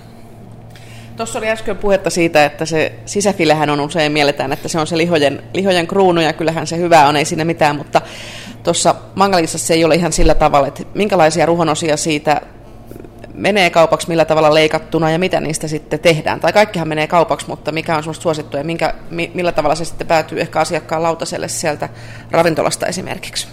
Tuossa 1.18 1.40
oli 1.40 1.50
äsken 1.50 1.78
puhetta 1.78 2.10
siitä, 2.10 2.46
että 2.46 2.66
se 2.66 2.94
sisäfilehän 3.06 3.70
on 3.70 3.80
usein 3.80 4.12
mielletään, 4.12 4.54
että 4.54 4.68
se 4.68 4.80
on 4.80 4.88
se 4.88 4.98
lihojen, 4.98 5.44
lihojen 5.54 5.88
kruunu 5.88 6.22
ja 6.22 6.34
kyllähän 6.34 6.68
se 6.68 6.78
hyvä 6.78 7.08
on, 7.08 7.16
ei 7.16 7.26
siinä 7.26 7.46
mitään, 7.46 7.76
mutta 7.76 8.02
tuossa 8.64 8.96
mangalissa 9.16 9.58
se 9.58 9.74
ei 9.74 9.86
ole 9.86 9.96
ihan 9.96 10.14
sillä 10.14 10.36
tavalla, 10.36 10.68
että 10.68 10.84
minkälaisia 10.94 11.46
ruhonosia 11.46 11.98
siitä 11.98 12.42
menee 13.38 13.70
kaupaksi, 13.70 14.08
millä 14.08 14.26
tavalla 14.26 14.54
leikattuna 14.54 15.12
ja 15.12 15.20
mitä 15.20 15.42
niistä 15.42 15.68
sitten 15.68 16.00
tehdään. 16.00 16.40
Tai 16.40 16.54
kaikkihan 16.54 16.88
menee 16.88 17.08
kaupaksi, 17.08 17.48
mutta 17.48 17.72
mikä 17.72 17.96
on 17.96 18.04
semmoista 18.04 18.24
suosittua 18.24 18.60
ja 18.60 18.64
minkä, 18.64 18.94
millä 19.10 19.52
tavalla 19.52 19.76
se 19.76 19.86
sitten 19.86 20.08
päätyy 20.08 20.42
ehkä 20.42 20.60
asiakkaan 20.60 21.04
lautaselle 21.04 21.48
sieltä 21.48 21.90
ravintolasta 22.32 22.86
esimerkiksi? 22.86 23.48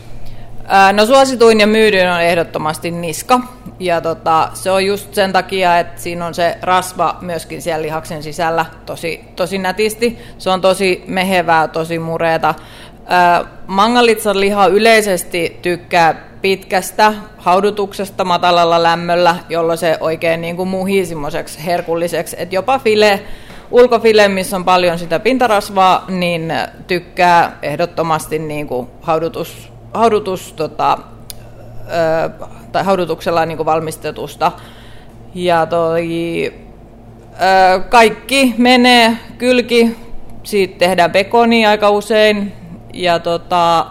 No 0.93 1.07
suosituin 1.07 1.61
ja 1.61 1.67
myydyin 1.67 2.09
on 2.09 2.23
ehdottomasti 2.23 2.91
niska. 2.91 3.41
Ja 3.81 4.01
tota, 4.01 4.51
se 4.55 4.71
on 4.71 4.87
just 4.87 5.15
sen 5.15 5.33
takia, 5.33 5.79
että 5.79 6.01
siinä 6.01 6.27
on 6.27 6.35
se 6.35 6.59
rasva 6.63 7.19
myöskin 7.21 7.63
siellä 7.63 7.83
lihaksen 7.83 8.23
sisällä 8.23 8.67
tosi, 8.87 9.25
tosi 9.37 9.59
nätisti. 9.59 10.19
Se 10.39 10.51
on 10.51 10.61
tosi 10.61 11.05
mehevää, 11.07 11.69
tosi 11.69 11.99
mureeta. 11.99 12.55
Mangalitsan 13.67 14.41
liha 14.41 14.67
yleisesti 14.67 15.59
tykkää 15.63 16.34
pitkästä 16.45 17.13
haudutuksesta 17.37 18.25
matalalla 18.25 18.83
lämmöllä, 18.83 19.37
jolloin 19.49 19.79
se 19.79 19.97
oikein 20.01 20.41
niin 20.41 20.57
kuin 20.57 20.69
muhii 20.69 21.07
semmoiseksi 21.07 21.67
herkulliseksi, 21.67 22.37
että 22.39 22.55
jopa 22.55 22.79
file, 22.79 23.21
ulkofile, 23.71 24.29
missä 24.29 24.57
on 24.57 24.65
paljon 24.65 24.99
sitä 24.99 25.21
pintarasvaa, 25.21 26.05
niin 26.09 26.53
tykkää 26.87 27.59
ehdottomasti 27.63 28.39
niin 28.39 28.67
kuin 28.67 28.89
haudutus, 29.01 29.73
haudutus 29.95 30.53
tota, 30.53 30.99
ö, 30.99 32.47
tai 32.73 32.85
haudutuksella 32.85 33.47
niin 33.47 33.57
kuin 33.57 33.67
valmistetusta. 33.67 34.53
Ja 35.35 35.67
toi, 35.67 36.53
ö, 37.75 37.81
kaikki 37.81 38.55
menee 38.59 39.17
kylki, 39.39 39.97
siitä 40.43 40.79
tehdään 40.79 41.13
bekoni 41.13 41.67
aika 41.67 41.91
usein, 41.91 42.53
ja 42.95 43.19
tota, 43.19 43.87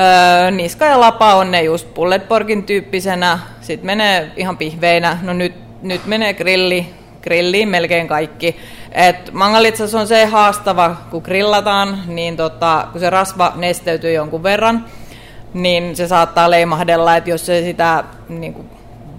Öö, 0.00 0.50
niska 0.50 0.84
ja 0.84 1.00
lapa 1.00 1.34
on 1.34 1.50
ne 1.50 1.62
just 1.62 1.94
pulletporkin 1.94 2.62
tyyppisenä, 2.62 3.38
sitten 3.60 3.86
menee 3.86 4.30
ihan 4.36 4.58
pihveinä, 4.58 5.18
no 5.22 5.32
nyt, 5.32 5.54
nyt 5.82 6.06
menee 6.06 6.34
grilli, 6.34 6.86
grilliin 7.22 7.68
melkein 7.68 8.08
kaikki. 8.08 8.56
Et 8.92 9.32
mangalitsas 9.32 9.94
on 9.94 10.06
se 10.06 10.24
haastava, 10.24 10.96
kun 11.10 11.22
grillataan, 11.24 11.98
niin 12.06 12.36
tota, 12.36 12.86
kun 12.92 13.00
se 13.00 13.10
rasva 13.10 13.52
nesteytyy 13.56 14.12
jonkun 14.12 14.42
verran, 14.42 14.84
niin 15.54 15.96
se 15.96 16.08
saattaa 16.08 16.50
leimahdella, 16.50 17.16
että 17.16 17.30
jos 17.30 17.46
se 17.46 17.62
sitä 17.62 18.04
niin 18.28 18.54
kuin 18.54 18.68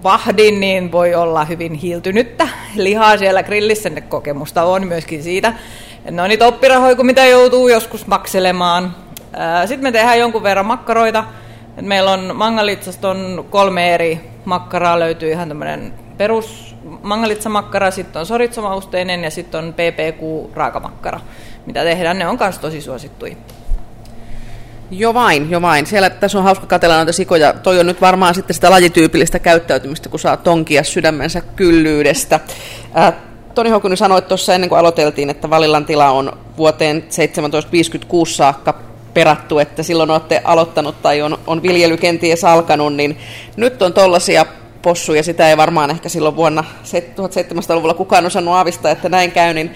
vahdin, 0.02 0.60
niin 0.60 0.92
voi 0.92 1.14
olla 1.14 1.44
hyvin 1.44 1.74
hiiltynyttä 1.74 2.48
lihaa 2.74 3.18
siellä 3.18 3.42
grillissä. 3.42 3.90
Kokemusta 4.08 4.62
on 4.62 4.86
myöskin 4.86 5.22
siitä. 5.22 5.52
Ne 6.10 6.22
on 6.22 6.28
niitä 6.28 6.46
oppirahoja, 6.46 6.96
mitä 6.96 7.26
joutuu 7.26 7.68
joskus 7.68 8.06
makselemaan. 8.06 9.05
Sitten 9.66 9.82
me 9.82 9.92
tehdään 9.92 10.18
jonkun 10.18 10.42
verran 10.42 10.66
makkaroita. 10.66 11.24
meillä 11.80 12.10
on 12.10 12.30
mangalitsasta 12.34 13.10
on 13.10 13.46
kolme 13.50 13.94
eri 13.94 14.20
makkaraa, 14.44 14.98
löytyy 14.98 15.30
ihan 15.30 15.48
tämmöinen 15.48 15.92
perus 16.16 16.76
mangalitsa-makkara, 17.02 17.90
sitten 17.90 18.20
on 18.20 18.26
soritsomausteinen 18.26 19.24
ja 19.24 19.30
sitten 19.30 19.64
on 19.64 19.74
PPQ-raakamakkara, 19.74 21.20
mitä 21.66 21.84
tehdään. 21.84 22.18
Ne 22.18 22.28
on 22.28 22.38
myös 22.40 22.58
tosi 22.58 22.80
suosittuja. 22.80 23.36
Jo 24.90 25.14
vain, 25.14 25.50
jo 25.50 25.62
vain. 25.62 25.86
Siellä 25.86 26.10
tässä 26.10 26.38
on 26.38 26.44
hauska 26.44 26.66
katella 26.66 26.96
noita 26.96 27.12
sikoja. 27.12 27.52
Toi 27.52 27.80
on 27.80 27.86
nyt 27.86 28.00
varmaan 28.00 28.34
sitten 28.34 28.54
sitä 28.54 28.70
lajityypillistä 28.70 29.38
käyttäytymistä, 29.38 30.08
kun 30.08 30.20
saa 30.20 30.36
tonkia 30.36 30.84
sydämensä 30.84 31.40
kyllyydestä. 31.40 32.40
Äh, 32.98 33.14
Toni 33.54 33.70
Hokunen 33.70 33.96
sanoi 33.96 34.22
tuossa 34.22 34.54
ennen 34.54 34.68
kuin 34.68 34.78
aloiteltiin, 34.78 35.30
että 35.30 35.50
Valillan 35.50 35.86
tila 35.86 36.10
on 36.10 36.38
vuoteen 36.56 37.02
1756 37.02 38.34
saakka 38.34 38.74
perattu, 39.16 39.58
että 39.58 39.82
silloin 39.82 40.10
olette 40.10 40.40
aloittanut 40.44 41.02
tai 41.02 41.22
on, 41.22 41.38
on 41.46 41.62
viljely 41.62 41.96
kenties 41.96 42.44
alkanut, 42.44 42.94
niin 42.94 43.18
nyt 43.56 43.82
on 43.82 43.92
tollaisia 43.92 44.46
possuja, 44.82 45.22
sitä 45.22 45.50
ei 45.50 45.56
varmaan 45.56 45.90
ehkä 45.90 46.08
silloin 46.08 46.36
vuonna 46.36 46.64
1700-luvulla 46.84 47.94
kukaan 47.94 48.26
osannut 48.26 48.54
aavistaa, 48.54 48.90
että 48.90 49.08
näin 49.08 49.32
käy, 49.32 49.54
niin 49.54 49.74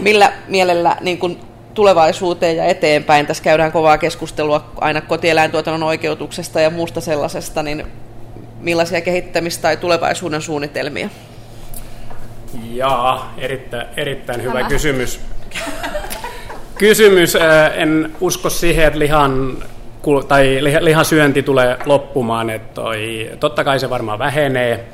millä 0.00 0.32
mielellä 0.48 0.96
niin 1.00 1.18
kuin 1.18 1.40
tulevaisuuteen 1.74 2.56
ja 2.56 2.64
eteenpäin, 2.64 3.26
tässä 3.26 3.42
käydään 3.42 3.72
kovaa 3.72 3.98
keskustelua 3.98 4.70
aina 4.76 5.00
kotieläintuotannon 5.00 5.82
oikeutuksesta 5.82 6.60
ja 6.60 6.70
muusta 6.70 7.00
sellaisesta, 7.00 7.62
niin 7.62 7.86
millaisia 8.60 9.00
kehittämistä 9.00 9.62
tai 9.62 9.76
tulevaisuuden 9.76 10.42
suunnitelmia? 10.42 11.08
Jaa, 12.72 13.34
erittäin, 13.38 13.86
erittäin 13.96 14.42
hyvä 14.42 14.62
kysymys 14.68 15.20
kysymys. 16.80 17.36
En 17.74 18.12
usko 18.20 18.50
siihen, 18.50 18.86
että 18.86 18.98
lihan, 18.98 19.56
tai 20.28 20.58
lihan 20.80 21.04
syönti 21.04 21.42
tulee 21.42 21.76
loppumaan. 21.86 22.50
Että 22.50 22.74
toi, 22.74 23.30
totta 23.40 23.64
kai 23.64 23.80
se 23.80 23.90
varmaan 23.90 24.18
vähenee, 24.18 24.84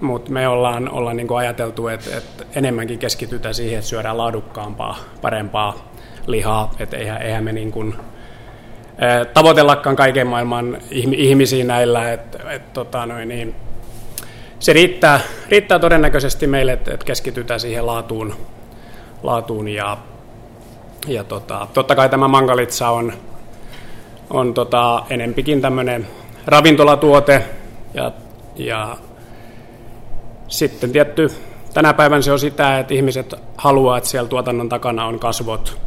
mutta 0.00 0.30
me 0.30 0.48
ollaan, 0.48 0.88
ollaan 0.88 1.16
niin 1.16 1.36
ajateltu, 1.36 1.88
että, 1.88 2.16
että 2.16 2.44
enemmänkin 2.54 2.98
keskitytään 2.98 3.54
siihen, 3.54 3.78
että 3.78 3.88
syödään 3.88 4.18
laadukkaampaa, 4.18 4.98
parempaa 5.22 5.92
lihaa. 6.26 6.70
Että 6.78 6.96
eihän, 6.96 7.22
eihän 7.22 7.44
me 7.44 7.52
niin 7.52 7.72
kuin, 7.72 7.94
tavoitellakaan 9.34 9.96
kaiken 9.96 10.26
maailman 10.26 10.78
ihmisiä 10.90 11.64
näillä. 11.64 12.12
Että, 12.12 12.38
että, 12.50 12.70
tota 12.72 13.06
noin, 13.06 13.28
niin, 13.28 13.54
se 14.58 14.72
riittää, 14.72 15.20
riittää 15.48 15.78
todennäköisesti 15.78 16.46
meille, 16.46 16.72
että, 16.72 16.94
että 16.94 17.06
keskitytään 17.06 17.60
siihen 17.60 17.86
laatuun, 17.86 18.34
laatuun 19.22 19.68
ja 19.68 19.96
ja 21.06 21.24
tota, 21.24 21.66
totta 21.74 21.94
kai 21.94 22.08
tämä 22.08 22.28
mangalitsa 22.28 22.90
on, 22.90 23.12
on 24.30 24.54
tota, 24.54 25.02
enempikin 25.10 25.60
tämmöinen 25.60 26.06
ravintolatuote. 26.46 27.44
Ja, 27.94 28.12
ja 28.56 28.96
sitten 30.48 30.92
tietty 30.92 31.30
tänä 31.74 31.94
päivänä 31.94 32.22
se 32.22 32.32
on 32.32 32.38
sitä, 32.38 32.78
että 32.78 32.94
ihmiset 32.94 33.34
haluaa, 33.56 33.98
että 33.98 34.10
siellä 34.10 34.28
tuotannon 34.28 34.68
takana 34.68 35.06
on 35.06 35.18
kasvot, 35.18 35.80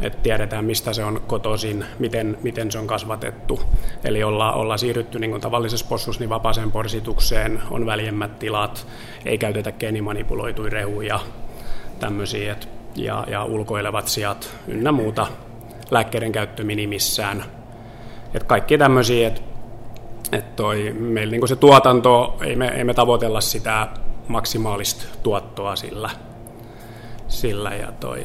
että 0.00 0.18
tiedetään 0.22 0.64
mistä 0.64 0.92
se 0.92 1.04
on 1.04 1.20
kotoisin, 1.26 1.84
miten, 1.98 2.38
miten 2.42 2.72
se 2.72 2.78
on 2.78 2.86
kasvatettu. 2.86 3.60
Eli 4.04 4.22
ollaan, 4.22 4.54
olla 4.54 4.76
siirrytty 4.76 5.18
niin 5.18 5.30
kuin 5.30 5.40
tavallisessa 5.40 5.86
possussa 5.88 6.20
niin 6.20 6.30
vapaaseen 6.30 6.72
porsitukseen, 6.72 7.62
on 7.70 7.86
väljemmät 7.86 8.38
tilat, 8.38 8.86
ei 9.24 9.38
käytetä 9.38 9.72
geenimanipuloituja 9.72 10.70
rehuja, 10.70 11.20
tämmöisiä, 11.98 12.52
että 12.52 12.66
ja, 12.94 13.24
ja 13.28 13.44
ulkoilevat 13.44 14.08
sijat 14.08 14.56
ynnä 14.68 14.92
muuta 14.92 15.26
lääkkeiden 15.90 16.32
käyttö 16.32 16.64
minimissään. 16.64 17.44
Et 18.34 18.44
kaikki 18.44 18.78
tämmöisiä, 18.78 19.28
että 19.28 19.40
et 20.32 20.56
toi, 20.56 20.92
meillä 20.98 21.30
niin 21.30 21.48
se 21.48 21.56
tuotanto, 21.56 22.36
ei 22.44 22.56
me, 22.56 22.68
ei 22.68 22.84
me 22.84 22.94
tavoitella 22.94 23.40
sitä 23.40 23.88
maksimaalista 24.28 25.04
tuottoa 25.22 25.76
sillä. 25.76 26.10
sillä 27.28 27.74
ja 27.74 27.92
toi, 27.92 28.24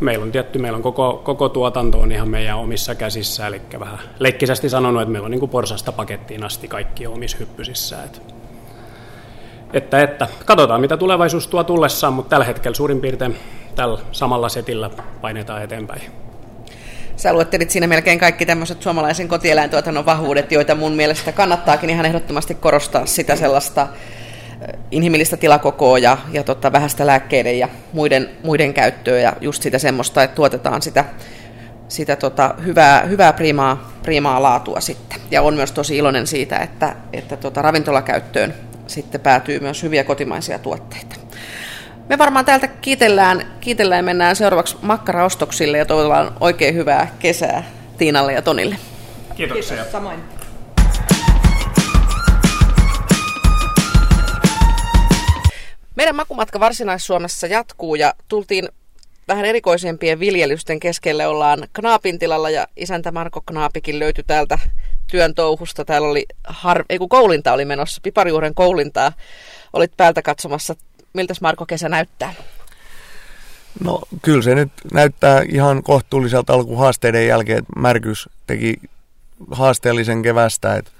meillä 0.00 0.22
on 0.22 0.32
tietty, 0.32 0.58
meillä 0.58 0.76
on 0.76 0.82
koko, 0.82 1.20
koko 1.24 1.48
tuotanto 1.48 2.00
on 2.00 2.12
ihan 2.12 2.28
meidän 2.28 2.58
omissa 2.58 2.94
käsissä, 2.94 3.46
eli 3.46 3.62
vähän 3.80 3.98
leikkisesti 4.18 4.68
sanonut, 4.68 5.02
että 5.02 5.12
meillä 5.12 5.26
on 5.26 5.30
niin 5.30 5.48
porsasta 5.48 5.92
pakettiin 5.92 6.44
asti 6.44 6.68
kaikki 6.68 7.06
omissa 7.06 7.36
hyppysissä. 7.40 8.02
Että, 8.02 8.18
että, 9.72 10.02
että, 10.02 10.28
katsotaan 10.44 10.80
mitä 10.80 10.96
tulevaisuus 10.96 11.48
tuo 11.48 11.64
tullessaan, 11.64 12.12
mutta 12.12 12.30
tällä 12.30 12.44
hetkellä 12.44 12.74
suurin 12.74 13.00
piirtein 13.00 13.36
tällä 13.74 13.98
samalla 14.12 14.48
setillä 14.48 14.90
painetaan 15.20 15.62
eteenpäin. 15.62 16.02
Sä 17.16 17.32
luettelit 17.32 17.70
siinä 17.70 17.86
melkein 17.86 18.18
kaikki 18.18 18.46
tämmöiset 18.46 18.82
suomalaisen 18.82 19.28
kotieläintuotannon 19.28 20.06
vahvuudet, 20.06 20.52
joita 20.52 20.74
mun 20.74 20.92
mielestä 20.92 21.32
kannattaakin 21.32 21.90
ihan 21.90 22.06
ehdottomasti 22.06 22.54
korostaa 22.54 23.06
sitä 23.06 23.36
sellaista 23.36 23.88
inhimillistä 24.90 25.36
tilakokoa 25.36 25.98
ja, 25.98 26.18
ja 26.32 26.44
tota, 26.44 26.72
vähäistä 26.72 27.06
lääkkeiden 27.06 27.58
ja 27.58 27.68
muiden, 27.92 28.30
muiden 28.44 28.74
käyttöä 28.74 29.20
ja 29.20 29.32
just 29.40 29.62
sitä 29.62 29.78
semmoista, 29.78 30.22
että 30.22 30.34
tuotetaan 30.34 30.82
sitä, 30.82 31.04
sitä 31.88 32.16
tota, 32.16 32.54
hyvää, 32.64 33.00
hyvää 33.00 33.32
priimaa, 33.32 33.92
priimaa 34.02 34.42
laatua 34.42 34.80
sitten. 34.80 35.18
Ja 35.30 35.42
on 35.42 35.54
myös 35.54 35.72
tosi 35.72 35.96
iloinen 35.96 36.26
siitä, 36.26 36.58
että, 36.58 36.96
että 37.12 37.36
tota, 37.36 37.62
ravintolakäyttöön 37.62 38.54
sitten 38.92 39.20
päätyy 39.20 39.60
myös 39.60 39.82
hyviä 39.82 40.04
kotimaisia 40.04 40.58
tuotteita. 40.58 41.16
Me 42.08 42.18
varmaan 42.18 42.44
täältä 42.44 42.66
kiitellään, 42.66 43.52
kiitellään 43.60 43.98
ja 43.98 44.02
mennään 44.02 44.36
seuraavaksi 44.36 44.76
makkaraostoksille 44.82 45.78
ja 45.78 45.86
toivotellaan 45.86 46.32
oikein 46.40 46.74
hyvää 46.74 47.16
kesää 47.18 47.64
Tiinalle 47.98 48.32
ja 48.32 48.42
Tonille. 48.42 48.76
Kiitoksia. 49.36 49.76
Kiitos, 49.76 49.92
samoin. 49.92 50.20
Meidän 55.96 56.16
makumatka 56.16 56.60
Varsinais-Suomessa 56.60 57.46
jatkuu 57.46 57.94
ja 57.94 58.14
tultiin 58.28 58.68
vähän 59.28 59.44
erikoisempien 59.44 60.20
viljelysten 60.20 60.80
keskelle. 60.80 61.26
Ollaan 61.26 61.68
Knaapin 61.72 62.18
tilalla 62.18 62.50
ja 62.50 62.66
isäntä 62.76 63.12
Marko 63.12 63.42
Knaapikin 63.46 63.98
löytyi 63.98 64.24
täältä 64.26 64.58
työn 65.12 65.34
touhusta. 65.34 65.84
Täällä 65.84 66.08
oli, 66.08 66.26
har... 66.44 66.84
ei 66.88 66.98
kun 66.98 67.08
koulinta 67.08 67.52
oli 67.52 67.64
menossa, 67.64 68.00
piparijuuren 68.02 68.54
koulintaa. 68.54 69.12
Olit 69.72 69.92
päältä 69.96 70.22
katsomassa 70.22 70.74
miltä 71.12 71.34
Marko 71.40 71.66
kesä 71.66 71.88
näyttää? 71.88 72.34
No 73.84 74.00
kyllä 74.22 74.42
se 74.42 74.54
nyt 74.54 74.72
näyttää 74.92 75.42
ihan 75.48 75.82
kohtuulliselta 75.82 76.52
alkuhaasteiden 76.52 77.26
jälkeen, 77.26 77.58
että 77.58 77.80
Märkys 77.80 78.28
teki 78.46 78.80
haasteellisen 79.50 80.22
kevästä, 80.22 80.76
että 80.76 80.90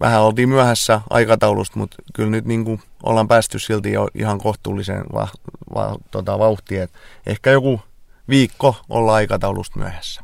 vähän 0.00 0.22
oltiin 0.22 0.48
myöhässä 0.48 1.00
aikataulusta, 1.10 1.78
mutta 1.78 1.96
kyllä 2.14 2.30
nyt 2.30 2.44
niin 2.44 2.64
kuin 2.64 2.82
ollaan 3.02 3.28
päästy 3.28 3.58
silti 3.58 3.92
jo 3.92 4.08
ihan 4.14 4.38
kohtuulliseen 4.38 5.04
va, 5.14 5.28
va, 5.74 5.96
tota, 6.10 6.38
vauhtiin. 6.38 6.82
Et 6.82 6.90
ehkä 7.26 7.50
joku 7.50 7.80
viikko 8.28 8.76
olla 8.88 9.14
aikataulusta 9.14 9.78
myöhässä. 9.78 10.22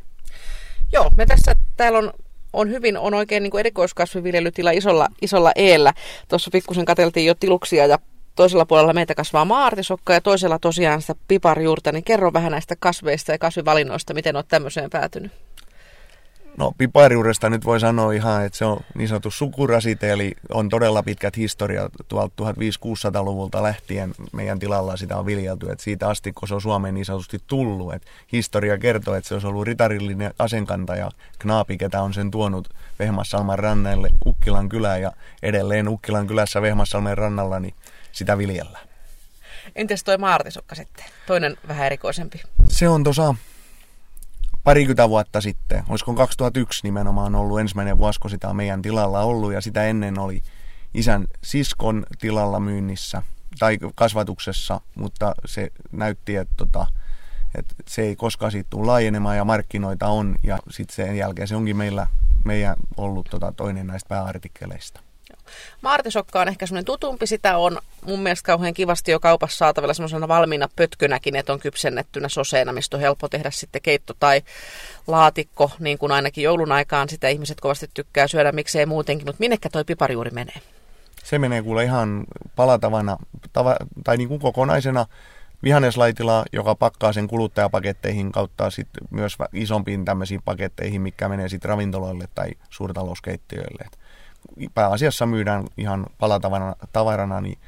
Joo, 0.92 1.10
me 1.16 1.26
tässä, 1.26 1.56
täällä 1.76 1.98
on, 1.98 2.12
on 2.52 2.70
hyvin, 2.70 2.98
on 2.98 3.14
oikein 3.14 3.42
niin 3.42 3.50
kuin 3.50 3.60
erikoiskasviviljelytila 3.60 4.70
isolla, 4.70 5.08
isolla 5.22 5.52
eellä. 5.56 5.92
Tuossa 6.28 6.50
pikkusen 6.50 6.84
katseltiin 6.84 7.26
jo 7.26 7.34
tiluksia 7.34 7.86
ja 7.86 7.98
toisella 8.36 8.66
puolella 8.66 8.92
meitä 8.92 9.14
kasvaa 9.14 9.44
maartisokka 9.44 10.12
ja 10.12 10.20
toisella 10.20 10.58
tosiaan 10.58 11.00
sitä 11.00 11.14
piparjuurta, 11.28 11.92
niin 11.92 12.04
kerro 12.04 12.32
vähän 12.32 12.52
näistä 12.52 12.76
kasveista 12.78 13.32
ja 13.32 13.38
kasvivalinnoista, 13.38 14.14
miten 14.14 14.36
olet 14.36 14.48
tämmöiseen 14.48 14.90
päätynyt. 14.90 15.32
No 16.56 16.72
pipariuresta 16.78 17.50
nyt 17.50 17.64
voi 17.64 17.80
sanoa 17.80 18.12
ihan, 18.12 18.44
että 18.44 18.58
se 18.58 18.64
on 18.64 18.80
niin 18.94 19.08
sanottu 19.08 19.30
sukurasite, 19.30 20.12
eli 20.12 20.32
on 20.54 20.68
todella 20.68 21.02
pitkät 21.02 21.36
historiat 21.36 21.92
tuolta 22.08 22.44
1500-luvulta 22.44 23.62
lähtien 23.62 24.14
meidän 24.32 24.58
tilalla 24.58 24.96
sitä 24.96 25.16
on 25.16 25.26
viljelty, 25.26 25.70
että 25.70 25.84
siitä 25.84 26.08
asti 26.08 26.32
kun 26.32 26.48
se 26.48 26.54
on 26.54 26.60
Suomeen 26.60 26.94
niin 26.94 27.04
sanotusti 27.04 27.38
tullut, 27.46 27.94
että 27.94 28.08
historia 28.32 28.78
kertoo, 28.78 29.14
että 29.14 29.28
se 29.28 29.34
olisi 29.34 29.46
ollut 29.46 29.66
ritarillinen 29.66 30.34
asenkantaja 30.38 31.10
Knaapi, 31.38 31.78
ketä 31.78 32.02
on 32.02 32.14
sen 32.14 32.30
tuonut 32.30 32.68
Vehmassalman 32.98 33.58
rannalle 33.58 34.08
Ukkilan 34.26 34.68
kylään 34.68 35.02
ja 35.02 35.12
edelleen 35.42 35.88
Ukkilan 35.88 36.26
kylässä 36.26 36.62
Vehmassalmen 36.62 37.18
rannalla, 37.18 37.60
niin 37.60 37.74
sitä 38.12 38.38
viljellään. 38.38 38.86
Entäs 39.76 40.04
toi 40.04 40.18
maartisokka 40.18 40.74
sitten? 40.74 41.04
Toinen 41.26 41.56
vähän 41.68 41.86
erikoisempi. 41.86 42.42
Se 42.68 42.88
on 42.88 43.04
tuossa 43.04 43.34
parikymmentä 44.64 45.08
vuotta 45.08 45.40
sitten, 45.40 45.84
olisiko 45.88 46.14
2001 46.14 46.80
nimenomaan 46.82 47.34
ollut 47.34 47.60
ensimmäinen 47.60 47.98
vuosi, 47.98 48.20
kun 48.20 48.30
sitä 48.30 48.48
on 48.48 48.56
meidän 48.56 48.82
tilalla 48.82 49.20
ollut, 49.20 49.52
ja 49.52 49.60
sitä 49.60 49.84
ennen 49.84 50.18
oli 50.18 50.42
isän 50.94 51.26
siskon 51.44 52.06
tilalla 52.20 52.60
myynnissä 52.60 53.22
tai 53.58 53.78
kasvatuksessa, 53.94 54.80
mutta 54.94 55.34
se 55.44 55.70
näytti, 55.92 56.36
että, 56.36 56.54
tota, 56.56 56.86
että 57.54 57.74
se 57.88 58.02
ei 58.02 58.16
koskaan 58.16 58.52
siitä 58.52 58.70
tule 58.70 58.86
laajenemaan 58.86 59.36
ja 59.36 59.44
markkinoita 59.44 60.06
on, 60.06 60.36
ja 60.42 60.58
sitten 60.70 60.96
sen 60.96 61.16
jälkeen 61.16 61.48
se 61.48 61.56
onkin 61.56 61.76
meillä 61.76 62.06
meidän 62.44 62.76
ollut 62.96 63.26
tota, 63.30 63.52
toinen 63.56 63.86
näistä 63.86 64.08
pääartikkeleista. 64.08 65.00
Maartisokka 65.80 66.40
on 66.40 66.48
ehkä 66.48 66.66
semmoinen 66.66 66.84
tutumpi, 66.84 67.26
sitä 67.26 67.56
on 67.56 67.78
mun 68.06 68.20
mielestä 68.20 68.46
kauhean 68.46 68.74
kivasti 68.74 69.10
jo 69.10 69.20
kaupassa 69.20 69.56
saatavilla 69.56 69.94
semmoisena 69.94 70.28
valmiina 70.28 70.68
pötkönäkin, 70.76 71.36
että 71.36 71.52
on 71.52 71.60
kypsennettynä 71.60 72.28
soseena, 72.28 72.72
mistä 72.72 72.96
on 72.96 73.00
helppo 73.00 73.28
tehdä 73.28 73.50
sitten 73.50 73.82
keitto 73.82 74.14
tai 74.20 74.42
laatikko, 75.06 75.70
niin 75.78 75.98
kuin 75.98 76.12
ainakin 76.12 76.44
joulun 76.44 76.72
aikaan. 76.72 77.08
Sitä 77.08 77.28
ihmiset 77.28 77.60
kovasti 77.60 77.90
tykkää 77.94 78.28
syödä, 78.28 78.52
miksei 78.52 78.86
muutenkin, 78.86 79.26
mutta 79.26 79.40
minnekä 79.40 79.68
toi 79.70 79.84
juuri 80.12 80.30
menee? 80.30 80.60
Se 81.24 81.38
menee 81.38 81.62
kuule 81.62 81.84
ihan 81.84 82.24
palatavana 82.56 83.16
tava, 83.52 83.76
tai 84.04 84.16
niin 84.16 84.28
kuin 84.28 84.40
kokonaisena 84.40 85.06
vihanneslaitila, 85.62 86.44
joka 86.52 86.74
pakkaa 86.74 87.12
sen 87.12 87.28
kuluttajapaketteihin 87.28 88.32
kautta 88.32 88.70
sit 88.70 88.88
myös 89.10 89.36
isompiin 89.52 90.04
tämmöisiin 90.04 90.42
paketteihin, 90.44 91.02
mikä 91.02 91.28
menee 91.28 91.48
sitten 91.48 91.68
ravintoloille 91.68 92.28
tai 92.34 92.50
suurtalouskeittiöille 92.70 93.88
pääasiassa 94.74 95.26
myydään 95.26 95.64
ihan 95.76 96.06
palatavana 96.18 96.76
tavarana 96.92 97.40
niin 97.40 97.58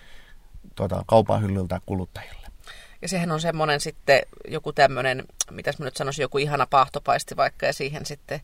tuota, 0.74 1.04
kaupan 1.06 1.42
hyllyltä 1.42 1.80
kuluttajille. 1.86 2.48
Ja 3.02 3.08
sehän 3.08 3.30
on 3.30 3.40
semmoinen 3.40 3.80
sitten 3.80 4.22
joku 4.48 4.72
tämmöinen, 4.72 5.24
mitäs 5.50 5.78
mä 5.78 5.84
nyt 5.84 5.96
sanoisin, 5.96 6.22
joku 6.22 6.38
ihana 6.38 6.66
paahtopaisti 6.66 7.36
vaikka 7.36 7.66
ja 7.66 7.72
siihen 7.72 8.06
sitten 8.06 8.40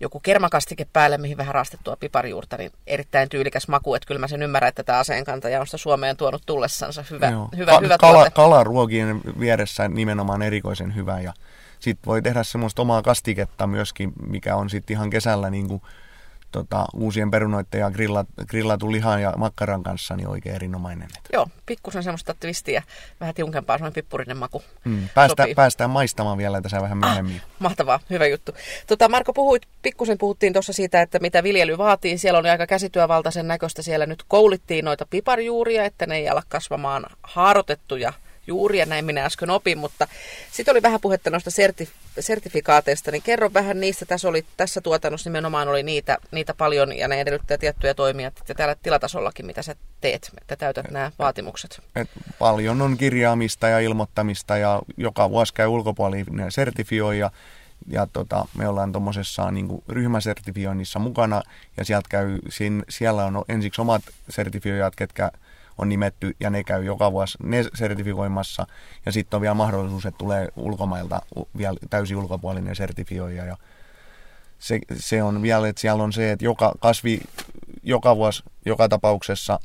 joku 0.00 0.20
kermakastike 0.20 0.86
päälle, 0.92 1.18
mihin 1.18 1.36
vähän 1.36 1.54
rastettua 1.54 1.96
piparijuurta, 1.96 2.56
niin 2.56 2.72
erittäin 2.86 3.28
tyylikäs 3.28 3.68
maku, 3.68 3.94
että 3.94 4.06
kyllä 4.06 4.18
mä 4.18 4.28
sen 4.28 4.42
ymmärrän, 4.42 4.68
että 4.68 4.82
tämä 4.82 4.98
aseenkantaja 4.98 5.60
on 5.60 5.66
sitä 5.66 5.76
Suomeen 5.76 6.16
tuonut 6.16 6.42
tullessansa. 6.46 7.04
Hyvä, 7.10 7.30
Joo. 7.30 7.48
hyvä, 7.56 7.72
Ka- 7.72 7.80
hyvä 7.80 7.98
kala, 7.98 8.30
Kalaruokien 8.30 9.20
vieressä 9.40 9.88
nimenomaan 9.88 10.42
erikoisen 10.42 10.94
hyvä 10.94 11.20
ja 11.20 11.32
sitten 11.80 12.06
voi 12.06 12.22
tehdä 12.22 12.42
semmoista 12.42 12.82
omaa 12.82 13.02
kastiketta 13.02 13.66
myöskin, 13.66 14.12
mikä 14.26 14.56
on 14.56 14.70
sitten 14.70 14.94
ihan 14.94 15.10
kesällä 15.10 15.50
niin 15.50 15.68
kuin 15.68 15.82
tota, 16.54 16.84
uusien 16.94 17.30
perunoiden 17.30 17.80
ja 17.80 17.90
grillat, 17.90 18.26
grillatun 18.48 18.92
lihan 18.92 19.22
ja 19.22 19.32
makkaran 19.36 19.82
kanssa 19.82 20.16
niin 20.16 20.28
oikein 20.28 20.54
erinomainen. 20.54 21.08
Joo, 21.32 21.46
pikkusen 21.66 22.02
semmoista 22.02 22.34
twistiä, 22.40 22.82
vähän 23.20 23.34
tiukempaa, 23.34 23.78
semmoinen 23.78 23.94
pippurinen 23.94 24.36
maku. 24.36 24.62
Mm, 24.84 25.08
päästä, 25.14 25.46
päästään 25.56 25.90
maistamaan 25.90 26.38
vielä 26.38 26.60
tässä 26.60 26.80
vähän 26.80 26.98
myöhemmin. 26.98 27.36
Ah, 27.36 27.48
mahtavaa, 27.58 28.00
hyvä 28.10 28.26
juttu. 28.26 28.52
Tota, 28.86 29.08
Marko, 29.08 29.32
puhuit, 29.32 29.62
pikkusen 29.82 30.18
puhuttiin 30.18 30.52
tuossa 30.52 30.72
siitä, 30.72 31.02
että 31.02 31.18
mitä 31.18 31.42
viljely 31.42 31.78
vaatii. 31.78 32.18
Siellä 32.18 32.38
on 32.38 32.46
aika 32.46 32.66
käsityövaltaisen 32.66 33.48
näköistä. 33.48 33.82
Siellä 33.82 34.06
nyt 34.06 34.24
koulittiin 34.28 34.84
noita 34.84 35.06
piparjuuria, 35.10 35.84
että 35.84 36.06
ne 36.06 36.16
ei 36.16 36.28
ala 36.28 36.42
kasvamaan 36.48 37.06
haarotettuja 37.22 38.12
juuri, 38.46 38.86
näin 38.86 39.04
minä 39.04 39.24
äsken 39.24 39.50
opin, 39.50 39.78
mutta 39.78 40.08
sitten 40.52 40.72
oli 40.72 40.82
vähän 40.82 41.00
puhetta 41.00 41.30
noista 41.30 41.50
sertif- 41.50 42.20
sertifikaateista, 42.20 43.10
niin 43.10 43.22
kerro 43.22 43.50
vähän 43.54 43.80
niistä. 43.80 44.06
Tässä, 44.06 44.28
oli, 44.28 44.44
tässä 44.56 44.80
tuotannossa 44.80 45.30
nimenomaan 45.30 45.68
oli 45.68 45.82
niitä, 45.82 46.18
niitä 46.30 46.54
paljon 46.54 46.96
ja 46.96 47.08
ne 47.08 47.20
edellyttää 47.20 47.58
tiettyjä 47.58 47.94
toimia 47.94 48.30
ja 48.48 48.54
täällä 48.54 48.76
tilatasollakin, 48.82 49.46
mitä 49.46 49.62
sä 49.62 49.74
teet, 50.00 50.30
että 50.40 50.56
täytät 50.56 50.90
nämä 50.90 51.12
vaatimukset. 51.18 51.80
Et 51.96 52.10
paljon 52.38 52.82
on 52.82 52.96
kirjaamista 52.96 53.68
ja 53.68 53.80
ilmoittamista 53.80 54.56
ja 54.56 54.82
joka 54.96 55.30
vuosi 55.30 55.54
käy 55.54 55.66
ulkopuolinen 55.66 56.52
sertifioi 56.52 57.18
ja 57.18 57.30
ja 57.86 58.06
tota, 58.12 58.46
me 58.58 58.68
ollaan 58.68 58.92
tuommoisessa 58.92 59.50
niin 59.50 59.68
ryhmäsertifioinnissa 59.88 60.98
mukana 60.98 61.42
ja 61.76 61.84
sieltä 61.84 62.08
käy, 62.08 62.38
siellä 62.88 63.24
on 63.24 63.44
ensiksi 63.48 63.80
omat 63.80 64.02
sertifioijat, 64.28 64.96
ketkä 64.96 65.30
on 65.78 65.88
nimetty 65.88 66.36
ja 66.40 66.50
ne 66.50 66.64
käy 66.64 66.84
joka 66.84 67.12
vuosi 67.12 67.38
ne 67.42 67.64
sertifioimassa. 67.74 68.66
Ja 69.06 69.12
sitten 69.12 69.36
on 69.36 69.40
vielä 69.40 69.54
mahdollisuus, 69.54 70.06
että 70.06 70.18
tulee 70.18 70.48
ulkomailta 70.56 71.22
vielä 71.58 71.76
täysin 71.90 72.16
ulkopuolinen 72.16 72.76
sertifioija. 72.76 73.44
Ja 73.44 73.56
se, 74.58 74.78
se 74.96 75.22
on 75.22 75.42
vielä, 75.42 75.68
että 75.68 75.80
siellä 75.80 76.02
on 76.02 76.12
se, 76.12 76.32
että 76.32 76.44
joka 76.44 76.74
kasvi 76.80 77.20
joka 77.82 78.16
vuosi, 78.16 78.42
joka 78.66 78.88
tapauksessa 78.88 79.60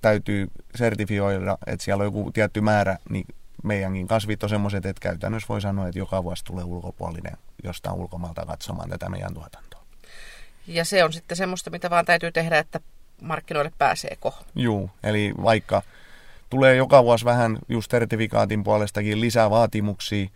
täytyy 0.00 0.48
sertifioida, 0.74 1.58
että 1.66 1.84
siellä 1.84 2.02
on 2.02 2.06
joku 2.06 2.30
tietty 2.32 2.60
määrä, 2.60 2.98
niin 3.10 3.26
meidänkin 3.64 4.06
kasvit 4.06 4.42
on 4.42 4.48
semmoiset, 4.48 4.86
että 4.86 5.00
käytännössä 5.00 5.48
voi 5.48 5.60
sanoa, 5.60 5.88
että 5.88 5.98
joka 5.98 6.24
vuosi 6.24 6.44
tulee 6.44 6.64
ulkopuolinen 6.64 7.36
jostain 7.64 7.96
ulkomailta 7.96 8.46
katsomaan 8.46 8.90
tätä 8.90 9.08
meidän 9.08 9.34
tuotantoa. 9.34 9.84
Ja 10.66 10.84
se 10.84 11.04
on 11.04 11.12
sitten 11.12 11.36
semmoista, 11.36 11.70
mitä 11.70 11.90
vaan 11.90 12.04
täytyy 12.04 12.32
tehdä, 12.32 12.58
että 12.58 12.80
markkinoille 13.24 13.72
pääseeko. 13.78 14.34
Juu, 14.54 14.90
eli 15.02 15.34
vaikka 15.42 15.82
tulee 16.50 16.76
joka 16.76 17.04
vuosi 17.04 17.24
vähän 17.24 17.58
just 17.68 17.90
sertifikaatin 17.90 18.64
puolestakin 18.64 19.20
lisää 19.20 19.50
vaatimuksia, 19.50 20.28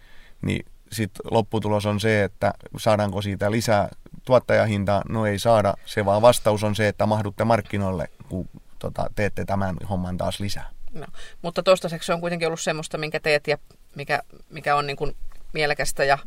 niin 0.43 0.67
sitten 0.93 1.23
lopputulos 1.31 1.87
on 1.87 2.01
se, 2.01 2.25
että 2.25 2.53
saadaanko 2.77 3.23
siitä 3.23 3.51
lisää 3.51 3.89
tuottajahintaa, 4.25 5.03
no 5.09 5.27
ei 5.27 5.39
saada. 5.39 5.75
Se 5.85 6.05
vaan 6.05 6.23
vastaus 6.23 6.65
on 6.65 6.77
se, 6.77 6.89
että 6.89 7.07
mahdutte 7.07 7.45
markkinoille, 7.45 8.09
kun 8.29 8.49
tota, 8.79 9.11
teette 9.15 9.45
tämän 9.45 9.77
homman 9.91 10.17
taas 10.17 10.41
lisää. 10.41 10.71
No, 10.93 11.07
mutta 11.43 11.63
toistaiseksi 11.63 12.13
on 12.13 12.21
kuitenkin 12.21 12.49
ollut 12.49 12.61
semmoista, 12.61 12.99
minkä 12.99 13.21
teet 13.21 13.47
ja 13.47 13.59
mikä, 13.95 14.23
mikä 14.51 14.77
on 14.77 14.87
niin 14.87 14.97
kuin 14.97 15.17
mielekästä 15.53 16.05
ja, 16.05 16.19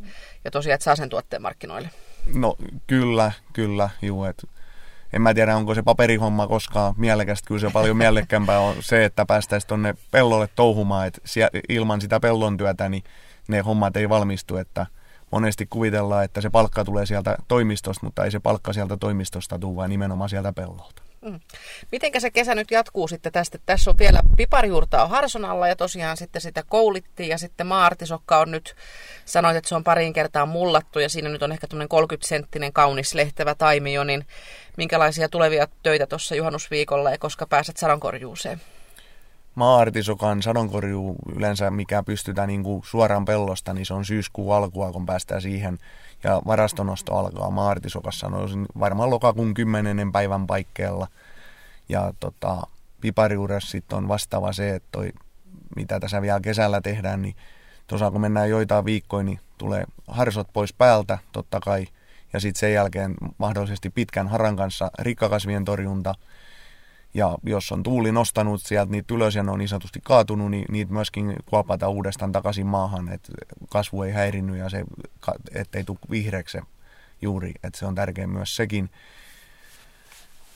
ja 0.44 0.50
tosiaan, 0.50 0.74
että 0.74 0.84
saa 0.84 0.96
sen 0.96 1.08
tuotteen 1.08 1.42
markkinoille. 1.42 1.90
No 2.34 2.56
kyllä, 2.86 3.32
kyllä, 3.52 3.90
juu, 4.02 4.24
että 4.24 4.46
en 5.12 5.22
mä 5.22 5.34
tiedä, 5.34 5.56
onko 5.56 5.74
se 5.74 5.82
paperihomma 5.82 6.46
koskaan 6.46 6.94
mielekästä. 6.96 7.48
Kyllä 7.48 7.60
se 7.60 7.70
paljon 7.72 7.96
mielekkäämpää 7.96 8.60
on 8.60 8.74
se, 8.80 9.04
että 9.04 9.26
päästäisiin 9.26 9.68
tuonne 9.68 9.94
pellolle 10.10 10.48
touhumaan, 10.56 11.06
että 11.06 11.20
ilman 11.68 12.00
sitä 12.00 12.20
pellon 12.20 12.56
työtä 12.56 12.88
niin 12.88 13.04
ne 13.48 13.60
hommat 13.60 13.96
ei 13.96 14.08
valmistu, 14.08 14.56
että 14.56 14.86
monesti 15.30 15.66
kuvitellaan, 15.66 16.24
että 16.24 16.40
se 16.40 16.50
palkka 16.50 16.84
tulee 16.84 17.06
sieltä 17.06 17.36
toimistosta, 17.48 18.06
mutta 18.06 18.24
ei 18.24 18.30
se 18.30 18.40
palkka 18.40 18.72
sieltä 18.72 18.96
toimistosta 18.96 19.58
tule, 19.58 19.76
vaan 19.76 19.90
nimenomaan 19.90 20.30
sieltä 20.30 20.52
pellolta. 20.52 21.02
Mm. 21.22 21.40
Mitenkä 21.92 22.20
se 22.20 22.30
kesä 22.30 22.54
nyt 22.54 22.70
jatkuu 22.70 23.08
sitten 23.08 23.32
tästä? 23.32 23.58
Tässä 23.66 23.90
on 23.90 23.98
vielä 23.98 24.20
piparijuurta 24.36 25.02
on 25.02 25.10
Harsonalla 25.10 25.68
ja 25.68 25.76
tosiaan 25.76 26.16
sitten 26.16 26.42
sitä 26.42 26.62
koulittiin 26.68 27.28
ja 27.28 27.38
sitten 27.38 27.66
maartisokka 27.66 28.38
on 28.38 28.50
nyt, 28.50 28.74
sanoit, 29.24 29.56
että 29.56 29.68
se 29.68 29.74
on 29.74 29.84
pariin 29.84 30.12
kertaa 30.12 30.46
mullattu 30.46 30.98
ja 30.98 31.08
siinä 31.08 31.28
nyt 31.28 31.42
on 31.42 31.52
ehkä 31.52 31.66
tämmöinen 31.66 31.88
30-senttinen 31.92 32.72
kaunis 32.72 33.14
lehtevä 33.14 33.54
taimio, 33.54 34.04
niin 34.04 34.26
minkälaisia 34.76 35.28
tulevia 35.28 35.66
töitä 35.82 36.06
tuossa 36.06 36.34
juhannusviikolla 36.34 37.10
ja 37.10 37.18
koska 37.18 37.46
pääset 37.46 37.76
sadonkorjuuseen? 37.76 38.60
Maartisokan 39.54 40.42
sadonkorjuu 40.42 41.16
yleensä, 41.36 41.70
mikä 41.70 42.02
pystytään 42.02 42.48
niin 42.48 42.62
kuin 42.62 42.82
suoraan 42.84 43.24
pellosta, 43.24 43.72
niin 43.72 43.86
se 43.86 43.94
on 43.94 44.04
syyskuun 44.04 44.54
alkua, 44.54 44.92
kun 44.92 45.06
päästään 45.06 45.42
siihen. 45.42 45.78
Ja 46.24 46.42
varastonosto 46.46 47.16
alkaa 47.16 47.50
Maartisokassa 47.50 48.28
no, 48.28 48.38
varmaan 48.78 49.10
lokakuun 49.10 49.54
10. 49.54 50.12
päivän 50.12 50.46
paikkeella. 50.46 51.08
Ja 51.88 52.14
tota, 52.20 52.62
pipariudessa 53.00 53.70
sitten 53.70 53.98
on 53.98 54.08
vastaava 54.08 54.52
se, 54.52 54.74
että 54.74 54.88
toi, 54.92 55.12
mitä 55.76 56.00
tässä 56.00 56.22
vielä 56.22 56.40
kesällä 56.40 56.80
tehdään, 56.80 57.22
niin 57.22 57.36
tuossa 57.86 58.10
kun 58.10 58.20
mennään 58.20 58.50
joitain 58.50 58.84
viikkoja, 58.84 59.22
niin 59.22 59.40
tulee 59.58 59.84
harsot 60.08 60.48
pois 60.52 60.72
päältä 60.72 61.18
totta 61.32 61.60
kai– 61.60 61.86
ja 62.32 62.40
sitten 62.40 62.60
sen 62.60 62.72
jälkeen 62.72 63.14
mahdollisesti 63.38 63.90
pitkän 63.90 64.28
haran 64.28 64.56
kanssa 64.56 64.90
rikkakasvien 64.98 65.64
torjunta. 65.64 66.14
Ja 67.14 67.38
jos 67.42 67.72
on 67.72 67.82
tuuli 67.82 68.12
nostanut 68.12 68.62
sieltä 68.62 68.92
niitä 68.92 69.14
ylös 69.14 69.34
ja 69.34 69.42
ne 69.42 69.50
on 69.50 69.58
niin 69.58 69.68
sanotusti 69.68 70.00
kaatunut, 70.02 70.50
niin 70.50 70.64
niitä 70.68 70.92
myöskin 70.92 71.36
kuopata 71.46 71.88
uudestaan 71.88 72.32
takaisin 72.32 72.66
maahan, 72.66 73.12
että 73.12 73.32
kasvu 73.70 74.02
ei 74.02 74.12
häirinnyt 74.12 74.56
ja 74.56 74.68
se, 74.68 74.84
ettei 75.54 75.84
tule 75.84 75.98
vihreäksi 76.10 76.58
juuri, 77.22 77.52
että 77.62 77.78
se 77.78 77.86
on 77.86 77.94
tärkeä 77.94 78.26
myös 78.26 78.56
sekin 78.56 78.90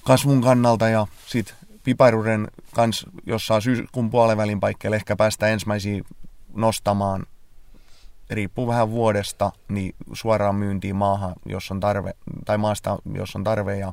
kasvun 0.04 0.42
kannalta. 0.42 0.88
Ja 0.88 1.06
sitten 1.26 1.56
piparuuden 1.84 2.48
kanssa, 2.74 3.10
jos 3.26 3.46
saa 3.46 3.60
syyskuun 3.60 4.10
puolen 4.10 4.60
paikkeille, 4.60 4.96
ehkä 4.96 5.16
päästä 5.16 5.48
ensimmäisiä 5.48 6.02
nostamaan, 6.54 7.26
riippuu 8.30 8.66
vähän 8.66 8.90
vuodesta, 8.90 9.52
niin 9.68 9.94
suoraan 10.12 10.54
myyntiin 10.54 10.96
maahan, 10.96 11.34
jos 11.46 11.70
on 11.70 11.80
tarve, 11.80 12.14
tai 12.44 12.58
maasta, 12.58 12.98
jos 13.14 13.36
on 13.36 13.44
tarve, 13.44 13.78
ja 13.78 13.92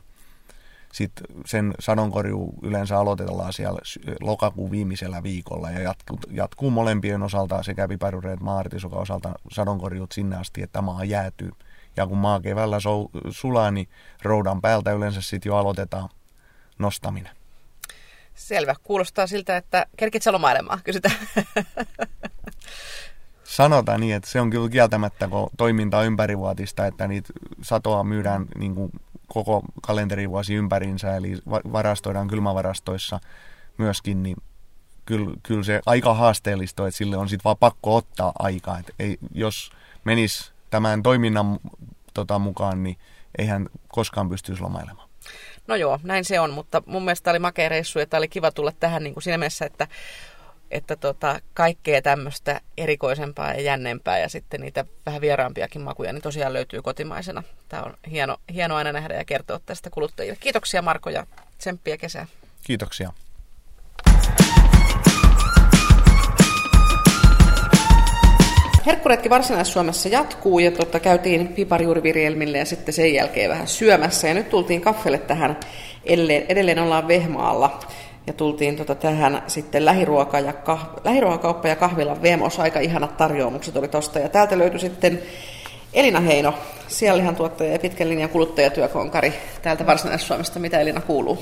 sitten 0.93 1.26
sen 1.46 1.74
sadonkorju 1.80 2.54
yleensä 2.62 3.00
aloitellaan 3.00 3.54
siellä 3.54 3.80
lokakuun 4.22 4.72
viimeisellä 4.72 5.24
viikolla 5.24 5.72
ja 5.72 5.80
jatkuu, 5.80 6.19
jatkuu 6.32 6.69
molempien 6.69 7.24
osalta 7.24 7.63
sekä 7.63 7.88
piparuuden 7.88 8.32
että 8.32 8.46
maartisukan 8.46 9.00
osalta 9.00 9.34
sadonkorjut 9.52 10.12
sinne 10.12 10.36
asti, 10.36 10.62
että 10.62 10.82
maa 10.82 11.04
jäätyy. 11.04 11.52
Ja 11.98 12.08
kun 12.08 12.17
maa 12.17 12.39
keväällä 12.39 12.78
sulaa, 13.30 13.72
niin 13.72 13.89
roudan 14.22 14.62
päältä 14.62 14.91
yleensä 14.91 15.22
sitten 15.22 15.50
jo 15.50 15.56
aloitetaan 15.56 16.10
nostaminen. 16.80 17.32
Selvä. 18.36 18.76
Kuulostaa 18.84 19.28
siltä, 19.28 19.58
että 19.58 19.86
kerkit 19.98 20.26
lomailemaan, 20.26 20.80
kysytään. 20.84 21.15
Sanotaan 23.53 23.99
niin, 23.99 24.15
että 24.15 24.29
se 24.29 24.41
on 24.41 24.49
kyllä 24.49 24.69
kieltämättä, 24.69 25.27
kun 25.27 25.49
toiminta 25.57 25.97
on 25.97 26.05
ympärivuotista, 26.05 26.85
että 26.85 27.07
niitä 27.07 27.33
satoa 27.61 28.03
myydään 28.03 28.45
niin 28.57 28.75
kuin 28.75 28.91
koko 29.27 29.61
kalenterivuosi 29.81 30.55
ympärinsä, 30.55 31.15
eli 31.15 31.37
varastoidaan 31.47 32.27
kylmävarastoissa 32.27 33.19
myöskin, 33.77 34.23
niin 34.23 34.37
kyllä, 35.05 35.35
kyllä 35.43 35.63
se 35.63 35.81
aika 35.85 36.13
haasteellista, 36.13 36.87
että 36.87 36.97
sille 36.97 37.17
on 37.17 37.29
sitten 37.29 37.43
vaan 37.43 37.57
pakko 37.57 37.95
ottaa 37.95 38.31
aikaa. 38.39 38.79
Että 38.79 38.93
ei, 38.99 39.17
jos 39.33 39.71
menisi 40.03 40.51
tämän 40.69 41.03
toiminnan 41.03 41.59
tota, 42.13 42.39
mukaan, 42.39 42.83
niin 42.83 42.97
eihän 43.37 43.69
koskaan 43.87 44.29
pystyisi 44.29 44.61
lomailemaan. 44.61 45.09
No 45.67 45.75
joo, 45.75 45.99
näin 46.03 46.25
se 46.25 46.39
on, 46.39 46.53
mutta 46.53 46.83
mun 46.85 47.05
mielestä 47.05 47.31
oli 47.31 47.39
makea 47.39 47.69
reissu 47.69 47.99
ja 47.99 48.07
tämä 48.07 48.19
oli 48.19 48.27
kiva 48.27 48.51
tulla 48.51 48.71
tähän 48.79 49.03
niin 49.03 49.13
kuin 49.13 49.23
siinä 49.23 49.37
mielessä, 49.37 49.65
että, 49.65 49.87
että 50.73 50.95
tota, 50.95 51.39
kaikkea 51.53 52.01
tämmöistä 52.01 52.62
erikoisempaa 52.77 53.53
ja 53.53 53.62
jännempää 53.62 54.19
ja 54.19 54.29
sitten 54.29 54.62
niitä 54.62 54.86
vähän 55.05 55.21
vieraampiakin 55.21 55.81
makuja, 55.81 56.13
niin 56.13 56.21
tosiaan 56.21 56.53
löytyy 56.53 56.81
kotimaisena. 56.81 57.43
Tämä 57.69 57.83
on 57.83 57.93
hieno, 58.12 58.38
hieno 58.53 58.75
aina 58.75 58.91
nähdä 58.91 59.13
ja 59.13 59.25
kertoa 59.25 59.59
tästä 59.65 59.89
kuluttajille. 59.89 60.38
Kiitoksia 60.39 60.81
Marko 60.81 61.09
ja 61.09 61.27
tsemppiä 61.57 61.97
kesää. 61.97 62.27
Kiitoksia. 62.63 63.12
Herkkuretki 68.86 69.29
Varsinais-Suomessa 69.29 70.09
jatkuu 70.09 70.59
ja 70.59 70.71
tota, 70.71 70.99
käytiin 70.99 71.47
piparjuurivirjelmille 71.47 72.57
ja 72.57 72.65
sitten 72.65 72.93
sen 72.93 73.13
jälkeen 73.13 73.49
vähän 73.49 73.67
syömässä. 73.67 74.27
Ja 74.27 74.33
nyt 74.33 74.49
tultiin 74.49 74.81
kaffelle 74.81 75.17
tähän, 75.17 75.59
edelleen, 76.03 76.45
edelleen 76.49 76.79
ollaan 76.79 77.07
Vehmaalla. 77.07 77.79
Ja 78.27 78.33
tultiin 78.33 78.77
tota 78.77 78.95
tähän 78.95 79.43
sitten 79.47 79.86
lähiruoka 79.86 80.39
ja 80.39 80.53
kah, 80.53 80.89
lähiruokakauppa 81.03 81.67
ja 81.67 81.75
kahvilan 81.75 82.21
Vemos. 82.21 82.59
Aika 82.59 82.79
ihanat 82.79 83.17
tarjoamukset 83.17 83.77
oli 83.77 83.88
tosta. 83.88 84.19
Ja 84.19 84.29
täältä 84.29 84.57
löytyi 84.57 84.79
sitten 84.79 85.21
Elina 85.93 86.19
Heino, 86.19 86.53
sianlihan 86.88 87.36
tuottaja 87.36 87.71
ja 87.71 87.79
pitkän 87.79 88.09
linjan 88.09 88.29
kuluttajatyökonkari 88.29 89.33
täältä 89.62 89.86
Varsinais-Suomesta. 89.86 90.59
Mitä 90.59 90.79
Elina 90.79 91.01
kuuluu? 91.01 91.39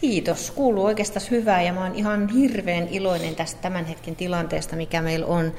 Kiitos. 0.00 0.50
Kuuluu 0.50 0.84
oikeastaan 0.84 1.26
hyvää 1.30 1.62
ja 1.62 1.72
mä 1.72 1.82
oon 1.82 1.94
ihan 1.94 2.28
hirveän 2.28 2.88
iloinen 2.88 3.34
tästä 3.34 3.62
tämän 3.62 3.84
hetken 3.84 4.16
tilanteesta, 4.16 4.76
mikä 4.76 5.02
meillä 5.02 5.26
on 5.26 5.52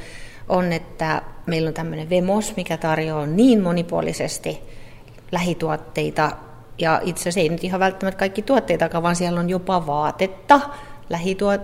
on, 0.50 0.74
että 0.74 1.22
meillä 1.46 1.68
on 1.68 1.74
tämmöinen 1.74 2.10
Vemos, 2.10 2.56
mikä 2.56 2.78
tarjoaa 2.78 3.26
niin 3.26 3.62
monipuolisesti 3.62 4.60
lähituotteita, 5.32 6.32
ja 6.78 7.02
itse 7.04 7.22
asiassa 7.22 7.40
ei 7.40 7.50
nyt 7.50 7.64
ihan 7.64 7.80
välttämättä 7.80 8.20
kaikki 8.20 8.42
tuotteita, 8.42 9.02
vaan 9.02 9.16
siellä 9.16 9.40
on 9.40 9.50
jopa 9.50 9.88
vaatetta, 9.88 10.60
lähituot, 11.10 11.62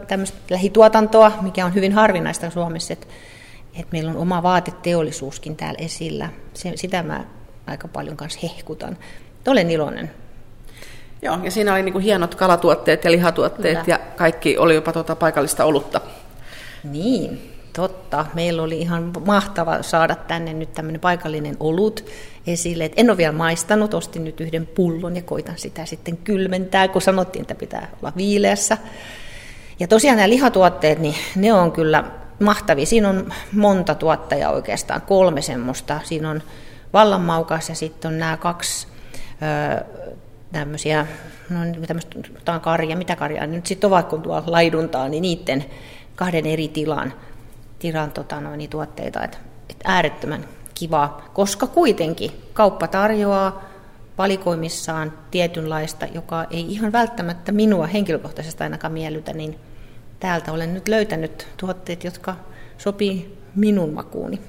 lähituotantoa, 0.49 1.31
mikä 1.41 1.65
on 1.65 1.73
hyvin 1.73 1.93
harvinaista 1.93 2.49
Suomessa, 2.49 2.93
että, 2.93 3.07
että 3.73 3.91
meillä 3.91 4.11
on 4.11 4.17
oma 4.17 4.43
vaateteollisuuskin 4.43 5.55
täällä 5.55 5.77
esillä. 5.81 6.29
Se, 6.53 6.71
sitä 6.75 7.03
mä 7.03 7.25
aika 7.67 7.87
paljon 7.87 8.17
kanssa 8.17 8.39
hehkutan. 8.43 8.97
Olen 9.47 9.71
iloinen. 9.71 10.11
Joo, 11.21 11.37
ja 11.43 11.51
siinä 11.51 11.73
oli 11.73 11.83
niin 11.83 11.93
kuin 11.93 12.03
hienot 12.03 12.35
kalatuotteet 12.35 13.03
ja 13.03 13.11
lihatuotteet 13.11 13.79
Kyllä. 13.79 13.97
ja 13.97 13.99
kaikki 14.15 14.57
oli 14.57 14.75
jopa 14.75 14.91
tuota 14.93 15.15
paikallista 15.15 15.65
olutta. 15.65 16.01
Niin, 16.83 17.52
Totta. 17.73 18.25
Meillä 18.33 18.63
oli 18.63 18.81
ihan 18.81 19.11
mahtava 19.25 19.83
saada 19.83 20.15
tänne 20.15 20.53
nyt 20.53 20.73
tämmöinen 20.73 21.01
paikallinen 21.01 21.57
olut 21.59 22.05
esille. 22.47 22.85
Et 22.85 22.93
en 22.97 23.09
ole 23.09 23.17
vielä 23.17 23.31
maistanut, 23.31 23.93
ostin 23.93 24.23
nyt 24.23 24.39
yhden 24.39 24.67
pullon 24.67 25.15
ja 25.15 25.21
koitan 25.21 25.57
sitä 25.57 25.85
sitten 25.85 26.17
kylmentää, 26.17 26.87
kun 26.87 27.01
sanottiin, 27.01 27.41
että 27.41 27.55
pitää 27.55 27.87
olla 28.01 28.13
viileässä. 28.17 28.77
Ja 29.79 29.87
tosiaan 29.87 30.17
nämä 30.17 30.29
lihatuotteet, 30.29 30.99
niin 30.99 31.15
ne 31.35 31.53
on 31.53 31.71
kyllä 31.71 32.03
mahtavia. 32.39 32.85
Siinä 32.85 33.09
on 33.09 33.33
monta 33.51 33.95
tuottajaa 33.95 34.51
oikeastaan, 34.51 35.01
kolme 35.01 35.41
semmoista. 35.41 35.99
Siinä 36.03 36.29
on 36.29 36.41
vallanmaukas 36.93 37.69
ja 37.69 37.75
sitten 37.75 38.11
on 38.11 38.19
nämä 38.19 38.37
kaksi 38.37 38.87
öö, 39.41 39.83
tämmöisiä, 40.51 41.05
no 41.49 41.59
tämmöistä 41.87 42.59
karja, 42.61 42.97
mitä 42.97 43.15
karjaa 43.15 43.47
nyt 43.47 43.65
sitten 43.65 43.87
ovat, 43.87 44.09
kun 44.09 44.21
tuolla 44.21 44.43
laiduntaa, 44.47 45.09
niin 45.09 45.21
niiden 45.21 45.65
kahden 46.15 46.45
eri 46.45 46.67
tilan 46.67 47.13
tilan 47.83 48.11
tota, 48.11 48.41
noin, 48.41 48.69
tuotteita. 48.69 49.23
Et, 49.23 49.39
et 49.69 49.77
äärettömän 49.83 50.45
kiva, 50.73 51.21
koska 51.33 51.67
kuitenkin 51.67 52.31
kauppa 52.53 52.87
tarjoaa 52.87 53.63
valikoimissaan 54.17 55.13
tietynlaista, 55.31 56.05
joka 56.05 56.45
ei 56.49 56.71
ihan 56.71 56.91
välttämättä 56.91 57.51
minua 57.51 57.87
henkilökohtaisesti 57.87 58.63
ainakaan 58.63 58.93
miellytä, 58.93 59.33
niin 59.33 59.59
täältä 60.19 60.51
olen 60.51 60.73
nyt 60.73 60.87
löytänyt 60.87 61.47
tuotteet, 61.57 62.03
jotka 62.03 62.35
sopii 62.77 63.37
minun 63.55 63.93
makuuni 63.93 64.39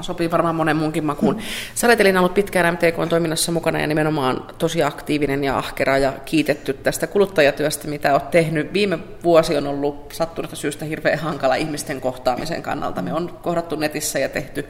sopii 0.00 0.30
varmaan 0.30 0.54
monen 0.54 0.76
muunkin 0.76 1.04
makuun. 1.04 1.38
Sä 1.74 1.86
olet 1.86 2.00
Elina 2.00 2.20
ollut 2.20 2.34
pitkään 2.34 2.74
MTK-toiminnassa 2.74 3.52
mukana 3.52 3.80
ja 3.80 3.86
nimenomaan 3.86 4.44
tosi 4.58 4.82
aktiivinen 4.82 5.44
ja 5.44 5.58
ahkera 5.58 5.98
ja 5.98 6.12
kiitetty 6.24 6.72
tästä 6.72 7.06
kuluttajatyöstä, 7.06 7.88
mitä 7.88 8.12
olet 8.12 8.30
tehnyt. 8.30 8.72
Viime 8.72 8.98
vuosi 9.24 9.56
on 9.56 9.66
ollut 9.66 10.12
sattunutta 10.12 10.56
syystä 10.56 10.84
hirveän 10.84 11.18
hankala 11.18 11.54
ihmisten 11.54 12.00
kohtaamisen 12.00 12.62
kannalta. 12.62 13.02
Me 13.02 13.12
on 13.12 13.38
kohdattu 13.42 13.76
netissä 13.76 14.18
ja 14.18 14.28
tehty 14.28 14.66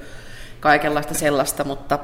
kaikenlaista 0.61 1.15
sellaista, 1.15 1.65
mutta 1.65 1.99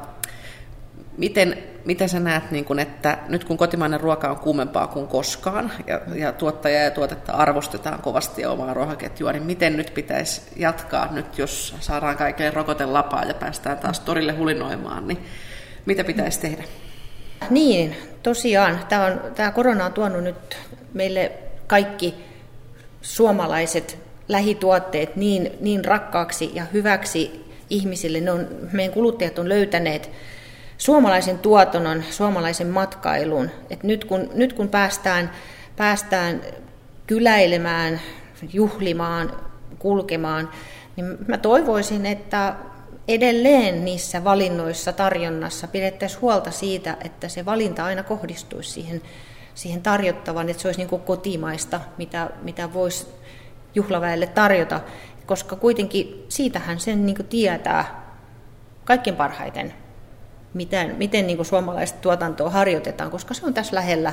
Miten, 1.17 1.59
miten 1.85 2.09
sä 2.09 2.21
näet, 2.21 2.51
niin 2.51 2.65
kun, 2.65 2.79
että 2.79 3.19
nyt 3.29 3.45
kun 3.45 3.57
kotimainen 3.57 4.01
ruoka 4.01 4.31
on 4.31 4.37
kuumempaa 4.37 4.87
kuin 4.87 5.07
koskaan 5.07 5.73
ja, 5.87 6.01
ja 6.15 6.33
tuottaja 6.33 6.83
ja 6.83 6.91
tuotetta 6.91 7.33
arvostetaan 7.33 8.03
kovasti 8.03 8.43
ja 8.43 8.51
omaa 8.51 8.75
ruokaketjua, 8.75 9.33
niin 9.33 9.43
miten 9.43 9.77
nyt 9.77 9.95
pitäisi 9.95 10.43
jatkaa 10.57 11.13
nyt, 11.13 11.39
jos 11.39 11.75
saadaan 11.81 12.17
kaikille 12.17 12.51
rokotelapaa 12.51 13.25
ja 13.25 13.35
päästään 13.35 13.79
taas 13.79 14.01
torille 14.01 14.33
hulinoimaan, 14.33 15.09
niin 15.09 15.19
mitä 15.87 16.05
pitäisi 16.05 16.41
tehdä? 16.41 16.65
Niin, 17.51 17.97
tosiaan. 18.23 18.81
Tämä, 18.89 19.05
on, 19.05 19.21
tämä 19.35 19.51
korona 19.51 19.87
on 19.87 19.93
tuonut 19.93 20.25
nyt 20.25 20.57
meille 20.95 21.33
kaikki 21.67 22.15
suomalaiset 23.03 23.99
lähituotteet 24.29 25.17
niin, 25.17 25.51
niin 25.61 25.85
rakkaaksi 25.85 26.51
ja 26.55 26.65
hyväksi 26.73 27.45
ihmisille. 27.71 28.21
Ne 28.21 28.31
on, 28.31 28.49
meidän 28.73 28.95
kuluttajat 28.95 29.39
on 29.39 29.49
löytäneet 29.49 30.11
suomalaisen 30.83 31.39
tuotannon, 31.39 32.03
suomalaisen 32.11 32.67
matkailun. 32.67 33.51
Et 33.71 33.83
nyt, 33.83 34.05
kun, 34.05 34.31
nyt 34.35 34.53
kun 34.53 34.69
päästään, 34.69 35.31
päästään 35.77 36.41
kyläilemään, 37.07 38.01
juhlimaan, 38.53 39.33
kulkemaan, 39.79 40.51
niin 40.97 41.19
mä 41.27 41.39
toivoisin, 41.39 42.07
että 42.07 42.55
edelleen 43.09 43.85
niissä 43.85 44.25
valinnoissa, 44.25 44.93
tarjonnassa 44.93 45.69
pidettäisiin 45.69 46.21
huolta 46.21 46.51
siitä, 46.51 46.97
että 47.05 47.29
se 47.29 47.45
valinta 47.45 47.85
aina 47.85 48.03
kohdistuisi 48.03 48.71
siihen, 48.71 49.03
siihen 49.55 49.83
tarjottavan, 49.83 50.49
että 50.49 50.63
se 50.63 50.69
olisi 50.69 50.81
niin 50.81 50.89
kuin 50.89 51.03
kotimaista, 51.03 51.81
mitä, 51.99 52.31
mitä 52.43 52.73
voisi 52.73 53.07
juhlaväelle 53.75 54.27
tarjota, 54.27 54.81
koska 55.27 55.57
kuitenkin 55.57 56.27
siitähän 56.29 56.81
sen 56.81 57.07
niin 57.07 57.17
kuin 57.17 57.29
tietää 57.29 58.13
kaikkein 58.85 59.17
parhaiten 59.17 59.75
miten, 60.55 60.97
miten 60.97 61.27
niin 61.27 61.45
suomalaista 61.45 61.99
tuotantoa 62.01 62.51
harjoitetaan, 62.51 63.11
koska 63.11 63.35
se 63.35 63.47
on 63.47 63.55
tässä 63.55 63.77
lähellä. 63.77 64.13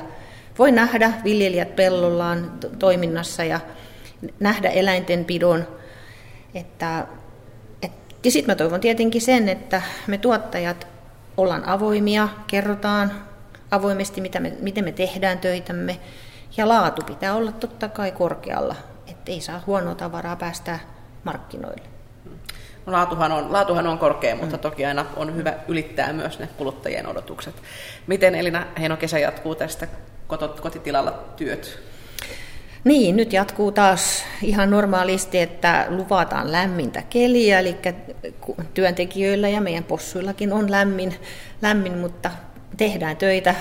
Voi 0.60 0.72
nähdä 0.72 1.14
viljelijät 1.24 1.76
pellollaan 1.76 2.52
toiminnassa 2.80 3.44
ja 3.44 3.60
nähdä 4.40 4.70
eläintenpidon. 4.70 5.68
Että, 6.54 7.08
et, 7.82 7.92
ja 8.24 8.32
sitten 8.32 8.52
mä 8.52 8.56
toivon 8.56 8.80
tietenkin 8.80 9.22
sen, 9.22 9.50
että 9.50 9.82
me 10.08 10.18
tuottajat 10.18 10.88
ollaan 11.38 11.66
avoimia, 11.66 12.30
kerrotaan 12.48 13.12
avoimesti, 13.72 14.22
mitä 14.22 14.40
me, 14.40 14.54
miten 14.60 14.84
me 14.84 14.92
tehdään 14.92 15.40
töitämme. 15.40 16.00
Ja 16.58 16.68
laatu 16.68 17.02
pitää 17.02 17.36
olla 17.36 17.52
totta 17.52 17.90
kai 17.90 18.12
korkealla, 18.12 18.76
ettei 19.08 19.42
saa 19.42 19.64
huonoa 19.68 19.96
tavaraa 19.96 20.36
päästä 20.36 20.80
markkinoille. 21.24 21.99
Laatuhan, 22.92 23.32
on, 23.32 23.54
laatuhan 23.54 23.88
on 23.88 23.98
korkea, 23.98 24.36
mutta 24.36 24.58
mm. 24.58 24.62
toki 24.62 24.86
aina 24.86 25.06
on 25.16 25.36
hyvä 25.36 25.54
ylittää 25.68 26.14
myös 26.14 26.40
ne 26.40 26.50
kuluttajien 26.58 27.08
odotukset. 27.08 27.56
Miten 28.08 28.36
Elina 28.36 28.66
Heino 28.80 28.98
kesä 28.98 29.20
jatkuu 29.20 29.56
tästä 29.56 29.88
kotitilalla 30.62 31.24
työt? 31.36 31.80
Niin, 32.84 33.16
nyt 33.16 33.34
jatkuu 33.34 33.72
taas 33.72 34.24
ihan 34.44 34.70
normaalisti, 34.70 35.40
että 35.40 35.86
luvataan 35.90 36.52
lämmintä 36.52 37.02
keliä, 37.10 37.60
eli 37.60 37.78
työntekijöillä 38.74 39.50
ja 39.50 39.62
meidän 39.62 39.84
possuillakin 39.84 40.54
on 40.54 40.72
lämmin, 40.72 41.16
lämmin 41.62 41.98
mutta 41.98 42.32
tehdään 42.78 43.18
töitä 43.18 43.56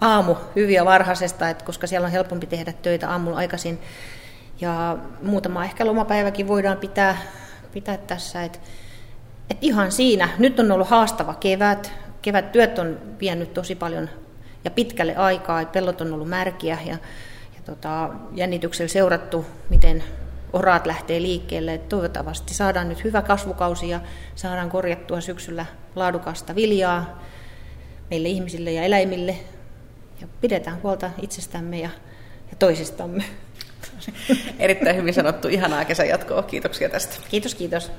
aamu 0.00 0.34
hyviä 0.56 0.84
varhaisesta, 0.84 1.48
että 1.48 1.64
koska 1.64 1.86
siellä 1.86 2.06
on 2.06 2.12
helpompi 2.12 2.46
tehdä 2.46 2.72
töitä 2.82 3.10
aamulla 3.10 3.36
aikaisin. 3.36 3.78
Ja 4.60 4.96
muutama 5.22 5.64
ehkä 5.64 5.86
lomapäiväkin 5.86 6.48
voidaan 6.48 6.76
pitää, 6.76 7.16
pitää 7.74 7.96
tässä, 7.96 8.44
että 8.44 8.58
et 9.50 9.58
ihan 9.60 9.92
siinä. 9.92 10.28
Nyt 10.38 10.60
on 10.60 10.72
ollut 10.72 10.88
haastava 10.88 11.34
kevät. 11.34 11.92
Kevät 12.22 12.52
työt 12.52 12.78
on 12.78 12.98
vienyt 13.20 13.54
tosi 13.54 13.74
paljon 13.74 14.10
ja 14.64 14.70
pitkälle 14.70 15.16
aikaa, 15.16 15.60
että 15.60 15.72
pellot 15.72 16.00
on 16.00 16.12
ollut 16.12 16.28
märkiä 16.28 16.78
ja 16.86 16.96
tota, 17.64 18.10
jännityksellä 18.34 18.88
seurattu, 18.88 19.46
miten 19.70 20.04
oraat 20.52 20.86
lähtee 20.86 21.22
liikkeelle. 21.22 21.78
Toivottavasti 21.78 22.54
saadaan 22.54 22.88
nyt 22.88 23.04
hyvä 23.04 23.22
kasvukausi 23.22 23.88
ja 23.88 24.00
saadaan 24.34 24.70
korjattua 24.70 25.20
syksyllä 25.20 25.66
laadukasta 25.96 26.54
viljaa 26.54 27.22
meille 28.10 28.28
ihmisille 28.28 28.72
ja 28.72 28.82
eläimille. 28.82 29.36
Ja 30.20 30.28
pidetään 30.40 30.82
huolta 30.82 31.10
itsestämme 31.22 31.78
ja, 31.78 31.90
ja 32.50 32.56
toisistamme. 32.58 33.24
Erittäin 34.58 34.96
hyvin 34.96 35.14
sanottu. 35.14 35.48
Ihanaa 35.48 35.84
kesän 35.84 36.08
jatkoa. 36.08 36.42
Kiitoksia 36.42 36.88
tästä. 36.88 37.16
Kiitos, 37.28 37.54
kiitos. 37.54 37.92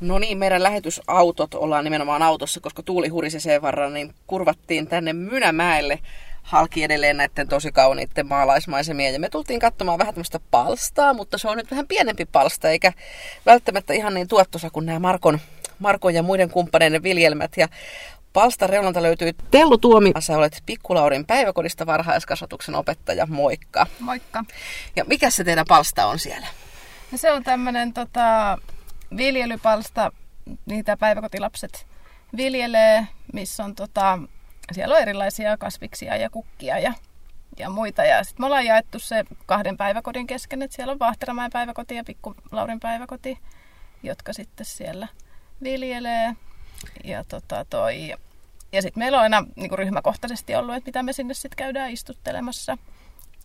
No 0.00 0.18
niin, 0.18 0.38
meidän 0.38 0.62
lähetysautot 0.62 1.54
ollaan 1.54 1.84
nimenomaan 1.84 2.22
autossa, 2.22 2.60
koska 2.60 2.82
tuuli 2.82 3.08
hurisi 3.08 3.40
sen 3.40 3.62
varran, 3.62 3.94
niin 3.94 4.14
kurvattiin 4.26 4.86
tänne 4.86 5.12
Mynämäelle 5.12 5.98
halki 6.42 6.84
edelleen 6.84 7.16
näiden 7.16 7.48
tosi 7.48 7.72
kauniitten 7.72 8.26
maalaismaisemia. 8.26 9.10
Ja 9.10 9.20
me 9.20 9.28
tultiin 9.28 9.60
katsomaan 9.60 9.98
vähän 9.98 10.14
tämmöistä 10.14 10.40
palstaa, 10.50 11.14
mutta 11.14 11.38
se 11.38 11.48
on 11.48 11.56
nyt 11.56 11.70
vähän 11.70 11.86
pienempi 11.86 12.24
palsta, 12.24 12.68
eikä 12.70 12.92
välttämättä 13.46 13.92
ihan 13.92 14.14
niin 14.14 14.28
tuottosa 14.28 14.70
kuin 14.70 14.86
nämä 14.86 14.98
Markon, 14.98 15.38
Markon 15.78 16.14
ja 16.14 16.22
muiden 16.22 16.50
kumppaneiden 16.50 17.02
viljelmät. 17.02 17.52
Ja 17.56 17.68
Palstan 18.32 18.68
reunalta 18.68 19.02
löytyy 19.02 19.32
Tellu 19.50 19.78
Tuomi. 19.78 20.12
Sä 20.18 20.36
olet 20.36 20.62
Pikkulaurin 20.66 21.26
päiväkodista 21.26 21.86
varhaiskasvatuksen 21.86 22.74
opettaja. 22.74 23.26
Moikka. 23.26 23.86
Moikka. 24.00 24.44
Ja 24.96 25.04
mikä 25.04 25.30
se 25.30 25.44
teidän 25.44 25.64
palsta 25.68 26.06
on 26.06 26.18
siellä? 26.18 26.46
No 27.12 27.18
se 27.18 27.32
on 27.32 27.44
tämmöinen 27.44 27.92
tota, 27.92 28.58
viljelypalsta, 29.16 30.12
niitä 30.66 30.96
päiväkotilapset 30.96 31.86
viljelee, 32.36 33.06
missä 33.32 33.64
on 33.64 33.74
tota, 33.74 34.18
siellä 34.72 34.94
on 34.94 35.02
erilaisia 35.02 35.56
kasviksia 35.56 36.16
ja 36.16 36.30
kukkia 36.30 36.78
ja, 36.78 36.92
ja 37.58 37.70
muita. 37.70 38.04
Ja 38.04 38.24
sitten 38.24 38.42
me 38.42 38.46
ollaan 38.46 38.66
jaettu 38.66 38.98
se 38.98 39.24
kahden 39.46 39.76
päiväkodin 39.76 40.26
kesken, 40.26 40.62
että 40.62 40.76
siellä 40.76 40.92
on 40.92 40.98
Vahteramäen 40.98 41.50
päiväkoti 41.52 41.94
ja 41.94 42.04
Pikku 42.04 42.34
Laurin 42.52 42.80
päiväkoti, 42.80 43.38
jotka 44.02 44.32
sitten 44.32 44.66
siellä 44.66 45.08
viljelee. 45.62 46.36
Ja, 47.04 47.24
tota, 47.24 47.64
toi, 47.70 48.14
ja 48.72 48.82
sitten 48.82 49.00
meillä 49.00 49.18
on 49.18 49.22
aina 49.22 49.44
niin 49.56 49.78
ryhmäkohtaisesti 49.78 50.54
ollut, 50.54 50.74
että 50.74 50.88
mitä 50.88 51.02
me 51.02 51.12
sinne 51.12 51.34
sitten 51.34 51.56
käydään 51.56 51.90
istuttelemassa. 51.90 52.78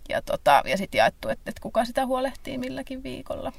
Ja, 0.10 0.22
tota, 0.22 0.64
ja 0.66 0.78
sitten 0.78 0.98
jaettu, 0.98 1.30
että, 1.30 1.50
että 1.50 1.62
kuka 1.62 1.86
sitä 1.86 2.06
huolehtii 2.06 2.58
milläkin 2.58 3.04
viikolla. 3.04 3.54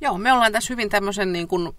Joo, 0.00 0.18
me 0.18 0.32
ollaan 0.32 0.52
tässä 0.52 0.72
hyvin 0.72 0.90
tämmöisen 0.90 1.32
niin 1.32 1.48
kuin 1.48 1.72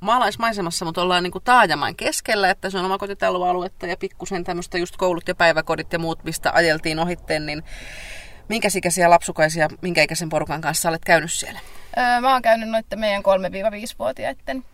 maalaismaisemassa, 0.00 0.84
mutta 0.84 1.02
ollaan 1.02 1.22
niin 1.22 1.32
kuin 1.32 1.44
taajaman 1.44 1.96
keskellä, 1.96 2.50
että 2.50 2.70
se 2.70 2.78
on 2.78 2.84
omakotitaloaluetta 2.84 3.86
ja 3.86 3.96
pikkusen 3.96 4.44
tämmöistä 4.44 4.78
just 4.78 4.96
koulut 4.96 5.28
ja 5.28 5.34
päiväkodit 5.34 5.92
ja 5.92 5.98
muut, 5.98 6.24
mistä 6.24 6.52
ajeltiin 6.54 6.98
ohitteen, 6.98 7.46
niin 7.46 7.62
minkä 8.48 8.68
ikäisiä 8.76 9.10
lapsukaisia, 9.10 9.68
minkä 9.80 10.02
ikäisen 10.02 10.28
porukan 10.28 10.60
kanssa 10.60 10.88
olet 10.88 11.04
käynyt 11.04 11.32
siellä? 11.32 11.60
Öö, 11.98 12.20
mä 12.20 12.32
oon 12.32 12.42
käynyt 12.42 12.68
noiden 12.68 12.98
meidän 12.98 13.22
3-5-vuotiaiden 13.22 14.64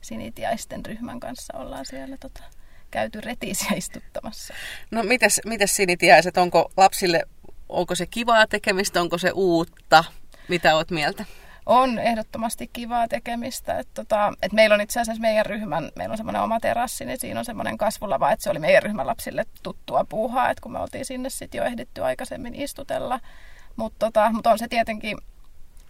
sinitiaisten 0.00 0.86
ryhmän 0.86 1.20
kanssa 1.20 1.58
ollaan 1.58 1.86
siellä 1.86 2.16
tota, 2.16 2.42
käyty 2.90 3.20
retiisiä 3.20 3.70
istuttamassa. 3.76 4.54
No 4.90 5.02
mites, 5.02 5.40
mites 5.44 5.76
sinitiaiset, 5.76 6.36
onko 6.36 6.72
lapsille, 6.76 7.22
onko 7.68 7.94
se 7.94 8.06
kivaa 8.06 8.46
tekemistä, 8.46 9.00
onko 9.00 9.18
se 9.18 9.30
uutta? 9.34 10.04
Mitä 10.48 10.76
oot 10.76 10.90
mieltä? 10.90 11.24
on 11.66 11.98
ehdottomasti 11.98 12.70
kivaa 12.72 13.08
tekemistä. 13.08 13.78
Et 13.78 13.88
tota, 13.94 14.32
et 14.42 14.52
meillä 14.52 14.74
on 14.74 14.80
itse 14.80 15.00
asiassa 15.00 15.20
meidän 15.20 15.46
ryhmän, 15.46 15.90
meillä 15.96 16.12
on 16.12 16.16
semmoinen 16.16 16.42
oma 16.42 16.60
terassi, 16.60 17.04
niin 17.04 17.20
siinä 17.20 17.38
on 17.40 17.44
semmoinen 17.44 17.78
kasvulava, 17.78 18.32
että 18.32 18.42
se 18.42 18.50
oli 18.50 18.58
meidän 18.58 18.82
ryhmän 18.82 19.06
lapsille 19.06 19.44
tuttua 19.62 20.04
puuhaa, 20.08 20.50
että 20.50 20.62
kun 20.62 20.72
me 20.72 20.78
oltiin 20.78 21.04
sinne 21.04 21.30
sitten 21.30 21.58
jo 21.58 21.64
ehditty 21.64 22.04
aikaisemmin 22.04 22.54
istutella. 22.54 23.20
Mutta 23.76 24.06
tota, 24.06 24.32
mut 24.32 24.46
on 24.46 24.58
se 24.58 24.68
tietenkin 24.68 25.18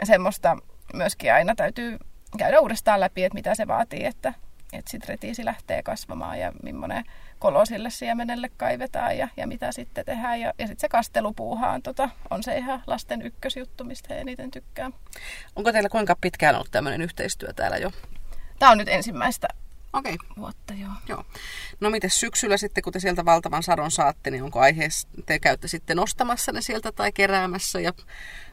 semmoista 0.05 0.57
myöskin 0.95 1.33
aina 1.33 1.55
täytyy 1.55 1.99
käydä 2.39 2.61
uudestaan 2.61 3.01
läpi, 3.01 3.25
että 3.25 3.35
mitä 3.35 3.55
se 3.55 3.67
vaatii, 3.67 4.05
että, 4.05 4.35
että 4.73 4.91
sitten 4.91 5.09
retiisi 5.09 5.45
lähtee 5.45 5.83
kasvamaan 5.83 6.39
ja 6.39 6.53
millainen 6.63 7.05
kolo 7.39 7.67
sille 7.67 7.91
siemenelle 7.91 8.51
kaivetaan 8.57 9.19
ja, 9.19 9.29
ja 9.37 9.47
mitä 9.47 9.73
sitten 9.73 10.05
tehdään. 10.05 10.41
Ja, 10.41 10.53
ja 10.59 10.67
sitten 10.67 10.81
se 10.81 10.89
kastelupuuhaan 10.89 11.83
tota, 11.83 12.09
on 12.31 12.43
se 12.43 12.59
ihan 12.59 12.83
lasten 12.87 13.23
ykkösjuttu, 13.23 13.85
mistä 13.85 14.15
he 14.15 14.21
eniten 14.21 14.51
tykkää. 14.51 14.91
Onko 15.57 15.73
teillä 15.73 15.89
kuinka 15.89 16.17
pitkään 16.21 16.55
ollut 16.55 16.71
tämmöinen 16.71 17.03
yhteistyö 17.03 17.53
täällä 17.53 17.77
jo? 17.77 17.91
Tämä 18.59 18.73
on 18.73 18.79
nyt 18.79 18.89
ensimmäistä 18.89 19.49
Okei. 19.93 20.17
vuotta, 20.37 20.75
joo. 20.75 20.93
joo. 21.09 21.25
No 21.81 21.91
miten 21.91 22.11
syksyllä 22.11 22.57
sitten, 22.57 22.83
kun 22.83 22.93
te 22.93 23.01
sieltä 23.01 23.25
valtavan 23.25 23.63
sadon 23.63 23.91
saatte, 23.91 24.31
niin 24.31 24.43
onko 24.43 24.61
aiheessa, 24.61 25.09
te 25.27 25.39
käytte 25.39 25.69
sitten 25.69 25.97
nostamassa 25.97 26.53
ne 26.53 26.61
sieltä 26.61 26.93
tai 26.93 27.13
keräämässä 27.13 27.81
ja 27.81 27.93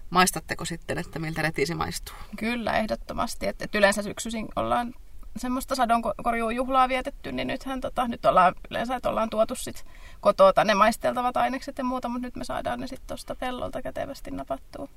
maistatteko 0.10 0.66
sitten, 0.66 0.98
että 0.98 1.20
miltä 1.20 1.42
retiisi 1.42 1.76
maistuu? 1.76 2.16
Kyllä, 2.40 2.78
ehdottomasti. 2.78 3.48
Et, 3.48 3.62
et 3.62 3.76
yleensä 3.76 4.02
syksyisin 4.02 4.48
ollaan 4.56 4.94
semmoista 5.38 5.76
sadonkorjuujuhlaa 5.76 6.90
vietetty, 6.90 7.32
niin 7.32 7.48
nythän 7.48 7.82
tota, 7.82 8.08
nyt 8.08 8.26
ollaan 8.26 8.56
yleensä, 8.72 8.96
että 8.96 9.10
ollaan 9.10 9.30
tuotu 9.30 9.56
sit 9.56 9.86
kotoa 10.22 10.64
ne 10.66 10.74
maisteltavat 10.74 11.38
ainekset 11.38 11.78
ja 11.78 11.84
muuta, 11.84 12.10
mutta 12.10 12.28
nyt 12.28 12.36
me 12.36 12.44
saadaan 12.44 12.80
ne 12.80 12.88
sitten 12.88 13.08
tuosta 13.08 13.36
pellolta 13.36 13.82
kätevästi 13.82 14.32
napattua. 14.32 14.88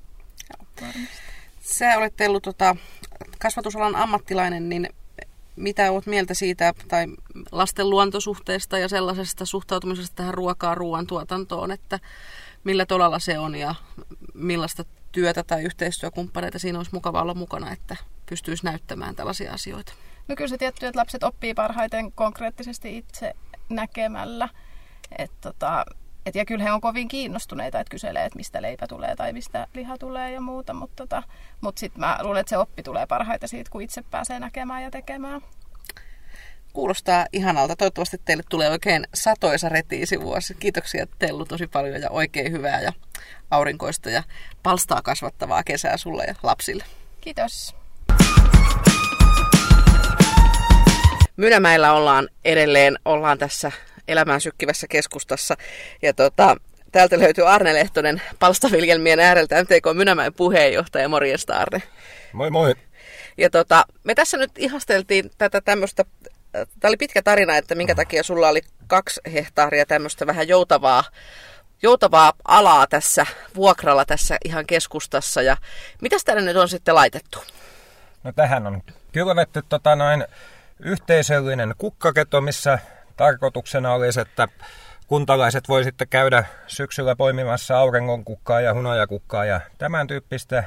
Sä 1.61 1.99
olet 1.99 2.21
ollut 2.29 2.43
tota, 2.43 2.77
kasvatusalan 3.39 3.97
ammattilainen, 3.97 4.69
niin 4.69 4.89
mitä 5.57 5.91
olet 5.91 6.07
mieltä 6.07 6.35
siitä 6.35 6.73
tai 6.89 7.07
lasten 7.53 7.91
luontosuhteesta 7.91 8.79
ja 8.79 8.89
sellaisesta 8.89 9.47
suhtautumisesta 9.47 10.17
tähän 10.17 10.35
ruokaa 10.35 10.75
ruoantuotantoon, 10.75 11.71
että 11.71 11.99
millä 12.65 12.87
tolalla 12.87 13.19
se 13.19 13.39
on 13.39 13.55
ja 13.55 13.75
millaista 14.35 14.85
työtä 15.13 15.43
tai 15.43 15.63
yhteistyökumppaneita 15.63 16.59
siinä 16.59 16.79
olisi 16.79 16.95
mukava 16.95 17.23
olla 17.23 17.35
mukana, 17.35 17.73
että 17.73 17.97
pystyisi 18.29 18.65
näyttämään 18.65 19.17
tällaisia 19.17 19.53
asioita? 19.53 19.93
No 20.29 20.37
kyllä 20.37 20.49
se 20.49 20.59
tietty, 20.59 20.87
että 20.87 20.99
lapset 20.99 21.23
oppii 21.23 21.55
parhaiten 21.55 22.13
konkreettisesti 22.13 22.97
itse 22.99 23.33
näkemällä. 23.69 24.49
Et 25.19 25.31
tota, 25.41 25.85
et 26.27 26.35
ja 26.35 26.45
kyllä 26.45 26.65
he 26.65 26.73
on 26.73 26.81
kovin 26.81 27.09
kiinnostuneita, 27.09 27.81
että 27.81 27.91
kyselee, 27.91 28.25
että 28.25 28.37
mistä 28.37 28.63
leipä 28.63 28.87
tulee 28.87 29.17
tai 29.17 29.33
mistä 29.33 29.67
liha 29.75 29.99
tulee 29.99 30.33
ja 30.33 30.41
muuta. 30.41 30.75
Mutta 30.75 30.97
tota, 30.97 31.23
mut 31.61 31.79
sitten 31.79 32.01
mä 32.01 32.19
luulen, 32.23 32.41
että 32.41 32.51
se 32.51 32.59
oppi 32.59 32.83
tulee 32.83 33.07
parhaiten 33.07 33.49
siitä, 33.49 33.71
kun 33.71 33.83
itse 33.83 34.03
pääsee 34.03 34.41
näkemään 34.41 34.83
ja 34.83 34.91
tekemään. 34.91 35.41
Kuulostaa 36.73 37.27
ihanalta. 37.33 37.77
Toivottavasti 37.77 38.21
teille 38.25 38.43
tulee 38.49 38.71
oikein 38.71 39.07
satoisa 39.15 39.69
retiisi 39.69 40.21
vuosi. 40.21 40.55
Kiitoksia 40.55 41.07
Tellu 41.19 41.45
tosi 41.45 41.67
paljon 41.67 42.01
ja 42.01 42.11
oikein 42.11 42.53
hyvää 42.53 42.81
ja 42.81 42.93
aurinkoista 43.51 44.11
ja 44.11 44.23
palstaa 44.63 45.03
kasvattavaa 45.03 45.63
kesää 45.63 45.97
sulle 45.97 46.25
ja 46.25 46.35
lapsille. 46.43 46.85
Kiitos. 47.21 47.75
Mynämäellä 51.37 51.93
ollaan 51.93 52.29
edelleen, 52.45 52.99
ollaan 53.05 53.39
tässä 53.39 53.73
elämään 54.09 54.41
sykkivässä 54.41 54.87
keskustassa. 54.89 55.57
Ja 56.03 56.15
tota, 56.15 56.57
täältä 56.93 57.19
löytyy 57.19 57.49
Arne 57.49 57.75
Lehtonen 57.75 58.23
palstaviljelmien 58.39 59.21
ääreltä, 59.21 59.63
MTK 59.63 59.85
Mynämäen 59.95 60.35
puheenjohtaja. 60.35 61.09
Morjesta 61.09 61.57
Arne. 61.57 61.83
Moi 62.33 62.51
moi. 62.51 62.75
Ja 63.39 63.51
tota, 63.51 63.85
me 64.05 64.15
tässä 64.15 64.37
nyt 64.37 64.51
ihasteltiin 64.59 65.31
tätä 65.39 65.61
tämmöistä, 65.61 66.05
tämä 66.53 66.89
oli 66.89 66.97
pitkä 66.97 67.23
tarina, 67.23 67.57
että 67.57 67.75
minkä 67.75 67.95
takia 67.95 68.23
sulla 68.23 68.49
oli 68.49 68.61
kaksi 68.87 69.21
hehtaaria 69.33 69.87
tämmöistä 69.87 70.27
vähän 70.27 70.49
joutavaa 70.49 71.05
joutavaa 71.83 72.33
alaa 72.45 72.87
tässä 72.87 73.27
vuokralla 73.55 74.05
tässä 74.05 74.37
ihan 74.45 74.67
keskustassa. 74.67 75.43
Ja 75.43 75.57
mitä 76.03 76.17
tänne 76.25 76.43
nyt 76.43 76.57
on 76.57 76.69
sitten 76.69 76.95
laitettu? 76.95 77.45
No 78.25 78.33
tähän 78.33 78.67
on 78.67 78.83
kylvetty 79.13 79.63
tota 79.69 79.97
noin 79.97 80.25
yhteisöllinen 80.81 81.75
kukkaketo, 81.79 82.41
missä 82.41 82.79
tarkoituksena 83.17 83.95
olisi, 83.95 84.21
että 84.21 84.49
kuntalaiset 85.07 85.69
voi 85.69 85.85
sitten 85.85 86.09
käydä 86.09 86.45
syksyllä 86.67 87.17
poimimassa 87.17 87.79
auringonkukkaa 87.79 88.61
ja 88.61 88.75
hunajakukkaa 88.75 89.45
ja 89.45 89.61
tämän 89.79 90.07
tyyppistä 90.07 90.65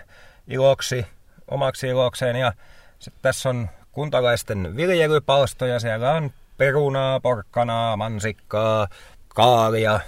iloksi, 0.48 1.06
omaksi 1.48 1.88
ilokseen. 1.88 2.36
Ja 2.36 2.54
sitten 3.00 3.22
tässä 3.22 3.50
on 3.50 3.70
kuntalaisten 3.94 4.76
viljelypalstoja, 4.76 5.80
siellä 5.80 6.12
on 6.12 6.32
perunaa, 6.58 7.20
porkkanaa, 7.20 7.98
mansikkaa, 7.98 8.88
kaalia, 9.28 10.00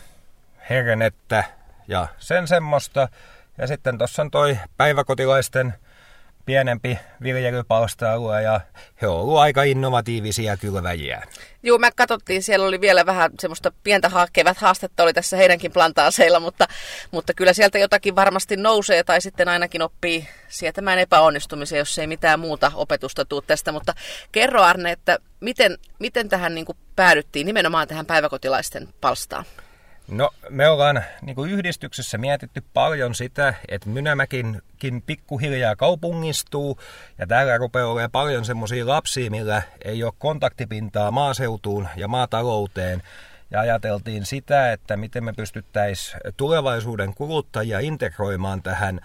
hernettä 0.70 1.44
ja 1.88 2.08
sen 2.18 2.48
semmoista. 2.48 3.10
Ja 3.58 3.68
sitten 3.68 3.98
tuossa 3.98 4.22
on 4.22 4.32
toi 4.32 4.58
päiväkotilaisten 4.78 5.74
pienempi 6.46 7.00
viljelypalsta-alue 7.24 8.42
ja 8.42 8.62
he 9.02 9.08
ovat 9.08 9.22
olleet 9.22 9.42
aika 9.42 9.64
innovatiivisia 9.64 10.58
kylväjiä. 10.58 11.24
Joo, 11.64 11.78
me 11.78 11.92
katsottiin, 11.96 12.44
siellä 12.44 12.66
oli 12.66 12.82
vielä 12.82 13.06
vähän 13.06 13.32
semmoista 13.40 13.72
pientä 13.84 14.12
kevät 14.34 14.58
haastetta 14.58 15.04
oli 15.04 15.14
tässä 15.14 15.38
heidänkin 15.38 15.72
plantaaseilla, 15.72 16.40
mutta, 16.40 16.68
mutta 17.12 17.34
kyllä 17.34 17.54
sieltä 17.54 17.78
jotakin 17.78 18.16
varmasti 18.16 18.58
nousee 18.58 19.04
tai 19.04 19.22
sitten 19.22 19.48
ainakin 19.48 19.82
oppii 19.82 20.28
sietämään 20.48 21.00
epäonnistumisia, 21.00 21.78
jos 21.78 21.98
ei 21.98 22.08
mitään 22.08 22.40
muuta 22.40 22.72
opetusta 22.76 23.26
tule 23.26 23.44
tästä. 23.48 23.72
Mutta 23.72 23.94
kerro 24.32 24.62
Arne, 24.62 24.92
että 24.92 25.18
miten, 25.40 25.78
miten 26.00 26.30
tähän 26.30 26.56
niin 26.56 26.66
päädyttiin 26.96 27.48
nimenomaan 27.48 27.88
tähän 27.88 28.06
päiväkotilaisten 28.06 28.88
palstaan? 29.02 29.46
No 30.08 30.30
me 30.50 30.70
ollaan 30.70 31.04
niin 31.22 31.36
kuin 31.36 31.52
yhdistyksessä 31.52 32.18
mietitty 32.18 32.64
paljon 32.74 33.16
sitä, 33.16 33.54
että 33.68 33.90
Mynämäkinkin 33.90 35.04
pikkuhiljaa 35.06 35.76
kaupungistuu 35.76 36.80
ja 37.18 37.28
täällä 37.28 37.58
rupeaa 37.58 37.88
olemaan 37.88 38.12
paljon 38.12 38.46
semmoisia 38.46 38.88
lapsia, 38.88 39.32
millä 39.32 39.62
ei 39.86 40.04
ole 40.04 40.14
kontaktipintaa 40.20 41.12
maaseutuun 41.12 41.88
ja 41.96 42.08
maatalouteen. 42.08 43.04
Ja 43.52 43.60
ajateltiin 43.60 44.26
sitä, 44.26 44.72
että 44.72 44.98
miten 44.98 45.24
me 45.24 45.34
pystyttäisiin 45.34 46.22
tulevaisuuden 46.38 47.14
kuluttajia 47.14 47.80
integroimaan 47.80 48.64
tähän 48.64 49.02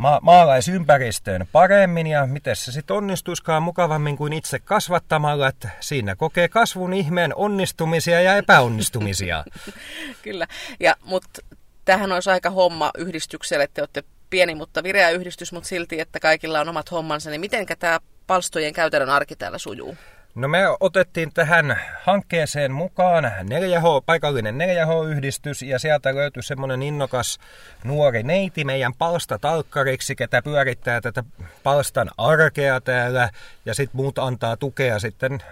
ma- 0.00 0.20
maalaisympäristöön 0.22 1.46
paremmin 1.52 2.06
ja 2.06 2.26
miten 2.26 2.56
se 2.56 2.72
sitten 2.72 2.96
onnistuiskaan 2.96 3.62
mukavammin 3.62 4.16
kuin 4.16 4.32
itse 4.32 4.58
kasvattamalla, 4.58 5.48
että 5.48 5.68
siinä 5.80 6.16
kokee 6.16 6.48
kasvun 6.48 6.92
ihmeen 6.92 7.34
onnistumisia 7.34 8.20
ja 8.20 8.36
epäonnistumisia. 8.36 9.44
Kyllä, 10.22 10.46
ja, 10.80 10.96
mutta 11.04 11.40
tähän 11.84 12.12
olisi 12.12 12.30
aika 12.30 12.50
homma 12.50 12.90
yhdistykselle, 12.98 13.68
te 13.74 13.82
olette 13.82 14.04
pieni, 14.30 14.54
mutta 14.54 14.82
vireä 14.82 15.10
yhdistys, 15.10 15.52
mutta 15.52 15.68
silti, 15.68 16.00
että 16.00 16.20
kaikilla 16.20 16.60
on 16.60 16.68
omat 16.68 16.90
hommansa, 16.90 17.30
niin 17.30 17.40
miten 17.40 17.66
tämä 17.78 18.00
palstojen 18.26 18.72
käytännön 18.72 19.10
arki 19.10 19.36
täällä 19.36 19.58
sujuu? 19.58 19.96
No 20.34 20.48
me 20.48 20.58
otettiin 20.80 21.32
tähän 21.32 21.80
hankkeeseen 22.02 22.72
mukaan 22.72 23.24
4H, 23.24 24.02
paikallinen 24.06 24.58
4H-yhdistys 24.58 25.62
ja 25.62 25.78
sieltä 25.78 26.14
löytyi 26.14 26.42
semmoinen 26.42 26.82
innokas 26.82 27.38
nuori 27.84 28.22
neiti 28.22 28.64
meidän 28.64 28.94
palstatalkkariksi, 28.94 30.16
ketä 30.16 30.42
pyörittää 30.42 31.00
tätä 31.00 31.24
palstan 31.62 32.10
arkea 32.18 32.80
täällä 32.80 33.30
ja 33.66 33.74
sitten 33.74 33.96
muut 33.96 34.18
antaa 34.18 34.56
tukea 34.56 34.98
sitten 34.98 35.42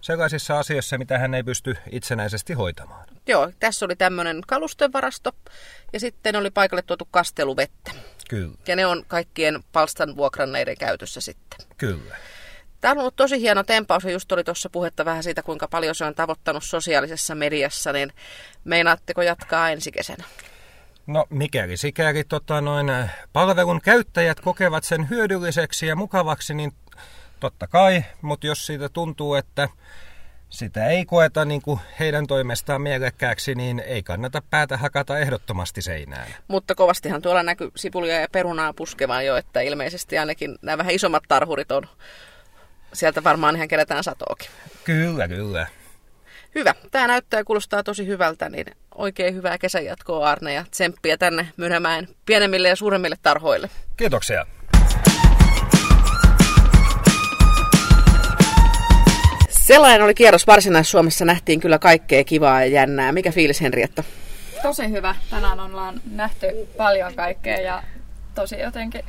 sellaisissa 0.00 0.58
asioissa, 0.58 0.98
mitä 0.98 1.18
hän 1.18 1.34
ei 1.34 1.42
pysty 1.42 1.76
itsenäisesti 1.90 2.52
hoitamaan. 2.52 3.06
Joo, 3.26 3.52
tässä 3.60 3.86
oli 3.86 3.96
tämmöinen 3.96 4.40
kalustevarasto 4.46 5.32
ja 5.92 6.00
sitten 6.00 6.36
oli 6.36 6.50
paikalle 6.50 6.82
tuotu 6.82 7.08
kasteluvettä. 7.10 7.90
Kyllä. 8.28 8.54
Ja 8.66 8.76
ne 8.76 8.86
on 8.86 9.04
kaikkien 9.08 9.64
palstan 9.72 10.16
vuokranneiden 10.16 10.76
käytössä 10.78 11.20
sitten. 11.20 11.66
Kyllä. 11.76 12.16
Tämä 12.84 12.92
on 12.92 12.98
ollut 12.98 13.16
tosi 13.16 13.40
hieno 13.40 13.62
tempaus 13.62 14.04
ja 14.04 14.10
just 14.10 14.32
oli 14.32 14.44
tuossa 14.44 14.70
puhetta 14.70 15.04
vähän 15.04 15.22
siitä, 15.22 15.42
kuinka 15.42 15.68
paljon 15.68 15.94
se 15.94 16.04
on 16.04 16.14
tavoittanut 16.14 16.64
sosiaalisessa 16.64 17.34
mediassa, 17.34 17.92
niin 17.92 18.12
meinaatteko 18.64 19.22
jatkaa 19.22 19.70
ensi 19.70 19.92
kesänä? 19.92 20.24
No 21.06 21.26
mikäli 21.30 21.76
sikäli 21.76 22.24
tota, 22.24 22.60
noin, 22.60 22.86
palvelun 23.32 23.80
käyttäjät 23.80 24.40
kokevat 24.40 24.84
sen 24.84 25.10
hyödylliseksi 25.10 25.86
ja 25.86 25.96
mukavaksi, 25.96 26.54
niin 26.54 26.72
totta 27.40 27.66
kai, 27.66 28.04
mutta 28.22 28.46
jos 28.46 28.66
siitä 28.66 28.88
tuntuu, 28.88 29.34
että 29.34 29.68
sitä 30.48 30.86
ei 30.86 31.04
koeta 31.04 31.44
niin 31.44 31.62
kuin 31.62 31.80
heidän 32.00 32.26
toimestaan 32.26 32.82
mielekkääksi, 32.82 33.54
niin 33.54 33.80
ei 33.80 34.02
kannata 34.02 34.42
päätä 34.50 34.76
hakata 34.76 35.18
ehdottomasti 35.18 35.82
seinään. 35.82 36.26
Mutta 36.48 36.74
kovastihan 36.74 37.22
tuolla 37.22 37.42
näkyy 37.42 37.70
sipulia 37.76 38.20
ja 38.20 38.26
perunaa 38.32 38.72
puskevan 38.72 39.26
jo, 39.26 39.36
että 39.36 39.60
ilmeisesti 39.60 40.18
ainakin 40.18 40.58
nämä 40.62 40.78
vähän 40.78 40.94
isommat 40.94 41.22
tarhurit 41.28 41.72
on 41.72 41.86
sieltä 42.94 43.24
varmaan 43.24 43.56
ihan 43.56 43.68
kerätään 43.68 44.04
satoakin. 44.04 44.50
Kyllä, 44.84 45.28
kyllä. 45.28 45.66
Hyvä. 46.54 46.74
Tämä 46.90 47.06
näyttää 47.06 47.40
ja 47.40 47.44
kuulostaa 47.44 47.82
tosi 47.82 48.06
hyvältä, 48.06 48.48
niin 48.48 48.66
oikein 48.94 49.34
hyvää 49.34 49.58
kesänjatkoa 49.58 50.30
Arne 50.30 50.54
ja 50.54 50.64
tsemppiä 50.70 51.16
tänne 51.16 51.48
Mynämäen 51.56 52.08
pienemmille 52.26 52.68
ja 52.68 52.76
suuremmille 52.76 53.16
tarhoille. 53.22 53.70
Kiitoksia. 53.96 54.46
Sellainen 59.48 60.02
oli 60.02 60.14
kierros 60.14 60.46
Varsinais-Suomessa. 60.46 61.24
Nähtiin 61.24 61.60
kyllä 61.60 61.78
kaikkea 61.78 62.24
kivaa 62.24 62.60
ja 62.60 62.66
jännää. 62.66 63.12
Mikä 63.12 63.32
fiilis 63.32 63.60
Henrietta? 63.60 64.04
Tosi 64.62 64.90
hyvä. 64.90 65.14
Tänään 65.30 65.60
ollaan 65.60 66.00
nähty 66.10 66.46
paljon 66.76 67.14
kaikkea 67.14 67.60
ja 67.60 67.82
tosi 68.34 68.60
jotenkin 68.60 69.04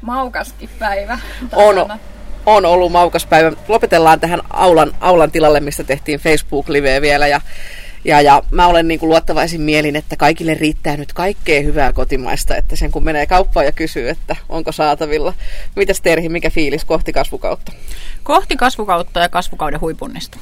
maukaskin 0.00 0.70
päivä. 0.78 1.18
On, 1.52 1.98
on 2.46 2.64
ollut 2.64 2.92
maukas 2.92 3.26
päivä. 3.26 3.52
Lopetellaan 3.68 4.20
tähän 4.20 4.40
aulan, 4.50 4.94
aulan 5.00 5.30
tilalle, 5.30 5.60
mistä 5.60 5.84
tehtiin 5.84 6.20
Facebook-liveä 6.20 7.00
vielä. 7.00 7.26
Ja, 7.26 7.40
ja, 8.04 8.20
ja 8.20 8.42
mä 8.50 8.66
olen 8.66 8.88
niin 8.88 9.00
kuin 9.00 9.10
luottavaisin 9.10 9.60
mielin, 9.60 9.96
että 9.96 10.16
kaikille 10.16 10.54
riittää 10.54 10.96
nyt 10.96 11.12
kaikkea 11.12 11.62
hyvää 11.62 11.92
kotimaista, 11.92 12.56
että 12.56 12.76
sen 12.76 12.92
kun 12.92 13.04
menee 13.04 13.26
kauppaan 13.26 13.66
ja 13.66 13.72
kysyy, 13.72 14.08
että 14.08 14.36
onko 14.48 14.72
saatavilla. 14.72 15.34
Mitäs 15.76 16.00
Terhi, 16.00 16.28
mikä 16.28 16.50
fiilis 16.50 16.84
kohti 16.84 17.12
kasvukautta? 17.12 17.72
Kohti 18.22 18.56
kasvukautta 18.56 19.20
ja 19.20 19.28
kasvukauden 19.28 19.80
huipunnista. 19.80 20.38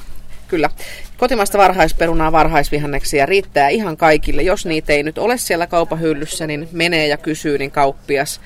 Kyllä. 0.48 0.70
Kotimaista 1.16 1.58
varhaisperunaa, 1.58 2.32
varhaisvihanneksia 2.32 3.26
riittää 3.26 3.68
ihan 3.68 3.96
kaikille. 3.96 4.42
Jos 4.42 4.66
niitä 4.66 4.92
ei 4.92 5.02
nyt 5.02 5.18
ole 5.18 5.38
siellä 5.38 5.66
kaupahyllyssä, 5.66 6.46
niin 6.46 6.68
menee 6.72 7.06
ja 7.06 7.16
kysyy, 7.16 7.58
niin 7.58 7.70
kauppias 7.70 8.40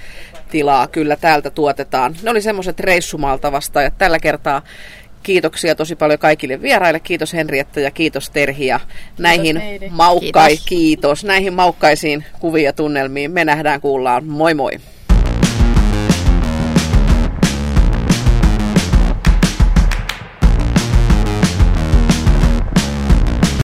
tilaa 0.51 0.87
kyllä 0.87 1.17
täältä 1.17 1.51
tuotetaan. 1.51 2.17
Ne 2.23 2.31
oli 2.31 2.43
semmoiset 2.43 2.81
reissumaalta 2.81 3.53
vastaajat 3.53 3.99
tällä 3.99 4.19
kertaa. 4.19 4.63
Kiitoksia 5.23 5.75
tosi 5.75 5.97
paljon 5.97 6.19
kaikille 6.19 6.63
vieraille. 6.63 7.01
Kiitos 7.01 7.33
Henrietta 7.33 7.81
ja 7.81 7.91
kiitos 7.91 8.31
Terhi. 8.31 8.67
Ja 8.67 8.81
näihin, 9.19 9.63
maukkai, 9.91 10.49
kiitos. 10.49 10.67
kiitos. 10.67 11.25
näihin 11.25 11.53
maukkaisiin 11.53 12.25
kuvia 12.39 12.73
tunnelmiin 12.73 13.31
me 13.31 13.45
nähdään, 13.45 13.81
kuullaan. 13.81 14.25
Moi 14.25 14.55
moi! 14.55 14.73